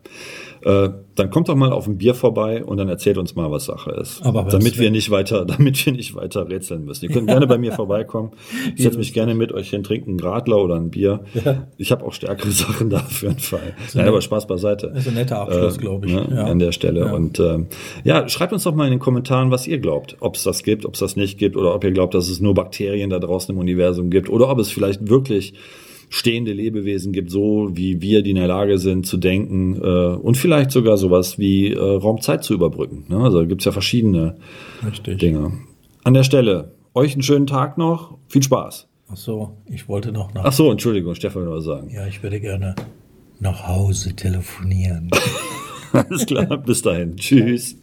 Äh, 0.62 0.90
dann 1.16 1.30
kommt 1.30 1.48
doch 1.48 1.56
mal 1.56 1.72
auf 1.72 1.88
ein 1.88 1.98
Bier 1.98 2.14
vorbei 2.14 2.64
und 2.64 2.76
dann 2.76 2.88
erzählt 2.88 3.18
uns 3.18 3.34
mal, 3.34 3.50
was 3.50 3.64
Sache 3.64 3.90
ist. 3.90 4.24
Aber 4.24 4.44
damit 4.44 4.78
wir 4.78 4.92
nicht 4.92 5.10
weiter, 5.10 5.44
damit 5.46 5.84
wir 5.84 5.92
nicht 5.92 6.14
weiter 6.14 6.48
rätseln 6.48 6.84
müssen. 6.84 7.06
Ihr 7.06 7.10
könnt 7.10 7.26
gerne 7.26 7.48
bei 7.48 7.58
mir 7.58 7.72
vorbeikommen. 7.72 8.30
Ich 8.76 8.84
setze 8.84 8.96
mich 8.96 9.12
gerne 9.12 9.34
mit 9.34 9.50
euch 9.50 9.70
hin, 9.70 9.82
trinken 9.82 10.10
einen 10.10 10.20
Radler 10.20 10.58
oder 10.58 10.76
ein 10.76 10.90
Bier. 10.90 11.24
Ja. 11.44 11.66
Ich 11.78 11.90
habe 11.90 12.06
auch 12.06 12.12
stärkere 12.12 12.50
Sachen 12.52 12.90
da 12.90 13.00
für 13.00 13.30
einen 13.30 13.40
Fall. 13.40 13.74
So 13.88 13.98
Nein, 13.98 14.06
aber 14.06 14.20
Spaß 14.20 14.46
beiseite. 14.46 14.92
Das 14.94 15.00
ist 15.00 15.08
ein 15.08 15.14
netter 15.14 15.40
Abschluss, 15.40 15.76
äh, 15.76 15.80
glaube 15.80 16.06
ich. 16.06 16.12
Ne, 16.12 16.28
ja. 16.30 16.44
An 16.44 16.60
der 16.60 16.70
Stelle. 16.70 17.06
Ja. 17.06 17.12
Und 17.12 17.40
äh, 17.40 17.64
ja, 18.04 18.28
schreibt 18.28 18.52
uns 18.52 18.62
doch 18.62 18.74
mal 18.76 18.84
in 18.84 18.92
den 18.92 19.00
Kommentaren, 19.00 19.50
was 19.50 19.66
ihr 19.66 19.80
glaubt. 19.80 20.16
Ob 20.20 20.36
es 20.36 20.44
das 20.44 20.62
gibt, 20.62 20.86
ob 20.86 20.94
es 20.94 21.00
das 21.00 21.16
nicht 21.16 21.38
gibt 21.38 21.56
oder 21.56 21.74
ob 21.74 21.82
ihr 21.82 21.90
glaubt, 21.90 22.14
dass 22.14 22.28
es 22.28 22.38
nur 22.38 22.54
Bakterien 22.54 23.10
da 23.10 23.18
draußen 23.18 23.52
im 23.52 23.60
Universum 23.60 24.10
gibt 24.10 24.30
oder 24.30 24.48
ob 24.48 24.60
es 24.60 24.70
vielleicht 24.70 25.08
wirklich 25.08 25.54
stehende 26.08 26.52
Lebewesen 26.52 27.12
gibt, 27.12 27.30
so 27.30 27.70
wie 27.72 28.00
wir, 28.00 28.22
die 28.22 28.30
in 28.30 28.36
der 28.36 28.48
Lage 28.48 28.78
sind 28.78 29.06
zu 29.06 29.16
denken 29.16 29.76
äh, 29.76 30.16
und 30.16 30.36
vielleicht 30.36 30.70
sogar 30.70 30.96
sowas 30.96 31.38
wie 31.38 31.72
äh, 31.72 31.78
Raumzeit 31.78 32.44
zu 32.44 32.54
überbrücken. 32.54 33.04
Ne? 33.08 33.18
Also 33.18 33.46
gibt's 33.46 33.64
ja 33.64 33.72
verschiedene 33.72 34.36
Richtig. 34.86 35.18
Dinge. 35.18 35.52
An 36.04 36.14
der 36.14 36.22
Stelle, 36.22 36.72
euch 36.94 37.12
einen 37.12 37.22
schönen 37.22 37.46
Tag 37.46 37.76
noch, 37.76 38.16
viel 38.28 38.42
Spaß. 38.42 38.88
Ach 39.10 39.16
so, 39.16 39.56
ich 39.66 39.88
wollte 39.88 40.12
noch 40.12 40.32
nach. 40.34 40.44
Ach 40.44 40.52
so, 40.52 40.70
Entschuldigung, 40.70 41.14
Stefan 41.14 41.42
will 41.42 41.52
was 41.52 41.64
sagen. 41.64 41.90
Ja, 41.90 42.06
ich 42.06 42.22
würde 42.22 42.40
gerne 42.40 42.74
nach 43.40 43.66
Hause 43.66 44.14
telefonieren. 44.14 45.10
Alles 45.92 46.26
klar, 46.26 46.58
bis 46.58 46.82
dahin. 46.82 47.16
Tschüss. 47.16 47.76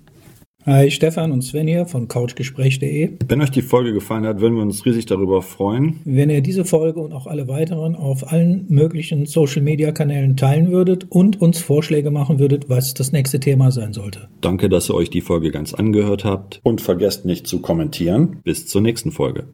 Hi, 0.68 0.90
Stefan 0.90 1.32
und 1.32 1.44
Sven 1.44 1.68
hier 1.68 1.86
von 1.86 2.08
couchgespräch.de. 2.08 3.18
Wenn 3.28 3.40
euch 3.40 3.52
die 3.52 3.62
Folge 3.62 3.94
gefallen 3.94 4.26
hat, 4.26 4.42
würden 4.42 4.56
wir 4.56 4.64
uns 4.64 4.84
riesig 4.84 5.06
darüber 5.06 5.44
freuen. 5.44 6.00
Wenn 6.06 6.32
ihr 6.32 6.42
diese 6.42 6.66
Folge 6.66 7.02
und 7.02 7.14
auch 7.14 7.28
alle 7.28 7.48
weiteren 7.48 7.96
auf 7.96 8.32
allen 8.32 8.66
möglichen 8.68 9.28
Social-Media-Kanälen 9.28 10.38
teilen 10.38 10.72
würdet 10.72 11.06
und 11.12 11.40
uns 11.40 11.60
Vorschläge 11.60 12.10
machen 12.10 12.40
würdet, 12.40 12.68
was 12.68 12.96
das 12.96 13.12
nächste 13.12 13.40
Thema 13.40 13.70
sein 13.70 13.94
sollte. 13.94 14.28
Danke, 14.42 14.68
dass 14.68 14.90
ihr 14.90 14.96
euch 14.96 15.12
die 15.12 15.22
Folge 15.22 15.52
ganz 15.52 15.76
angehört 15.76 16.26
habt 16.26 16.62
und 16.64 16.82
vergesst 16.82 17.26
nicht 17.26 17.46
zu 17.46 17.62
kommentieren. 17.62 18.40
Bis 18.44 18.66
zur 18.66 18.82
nächsten 18.82 19.12
Folge. 19.12 19.50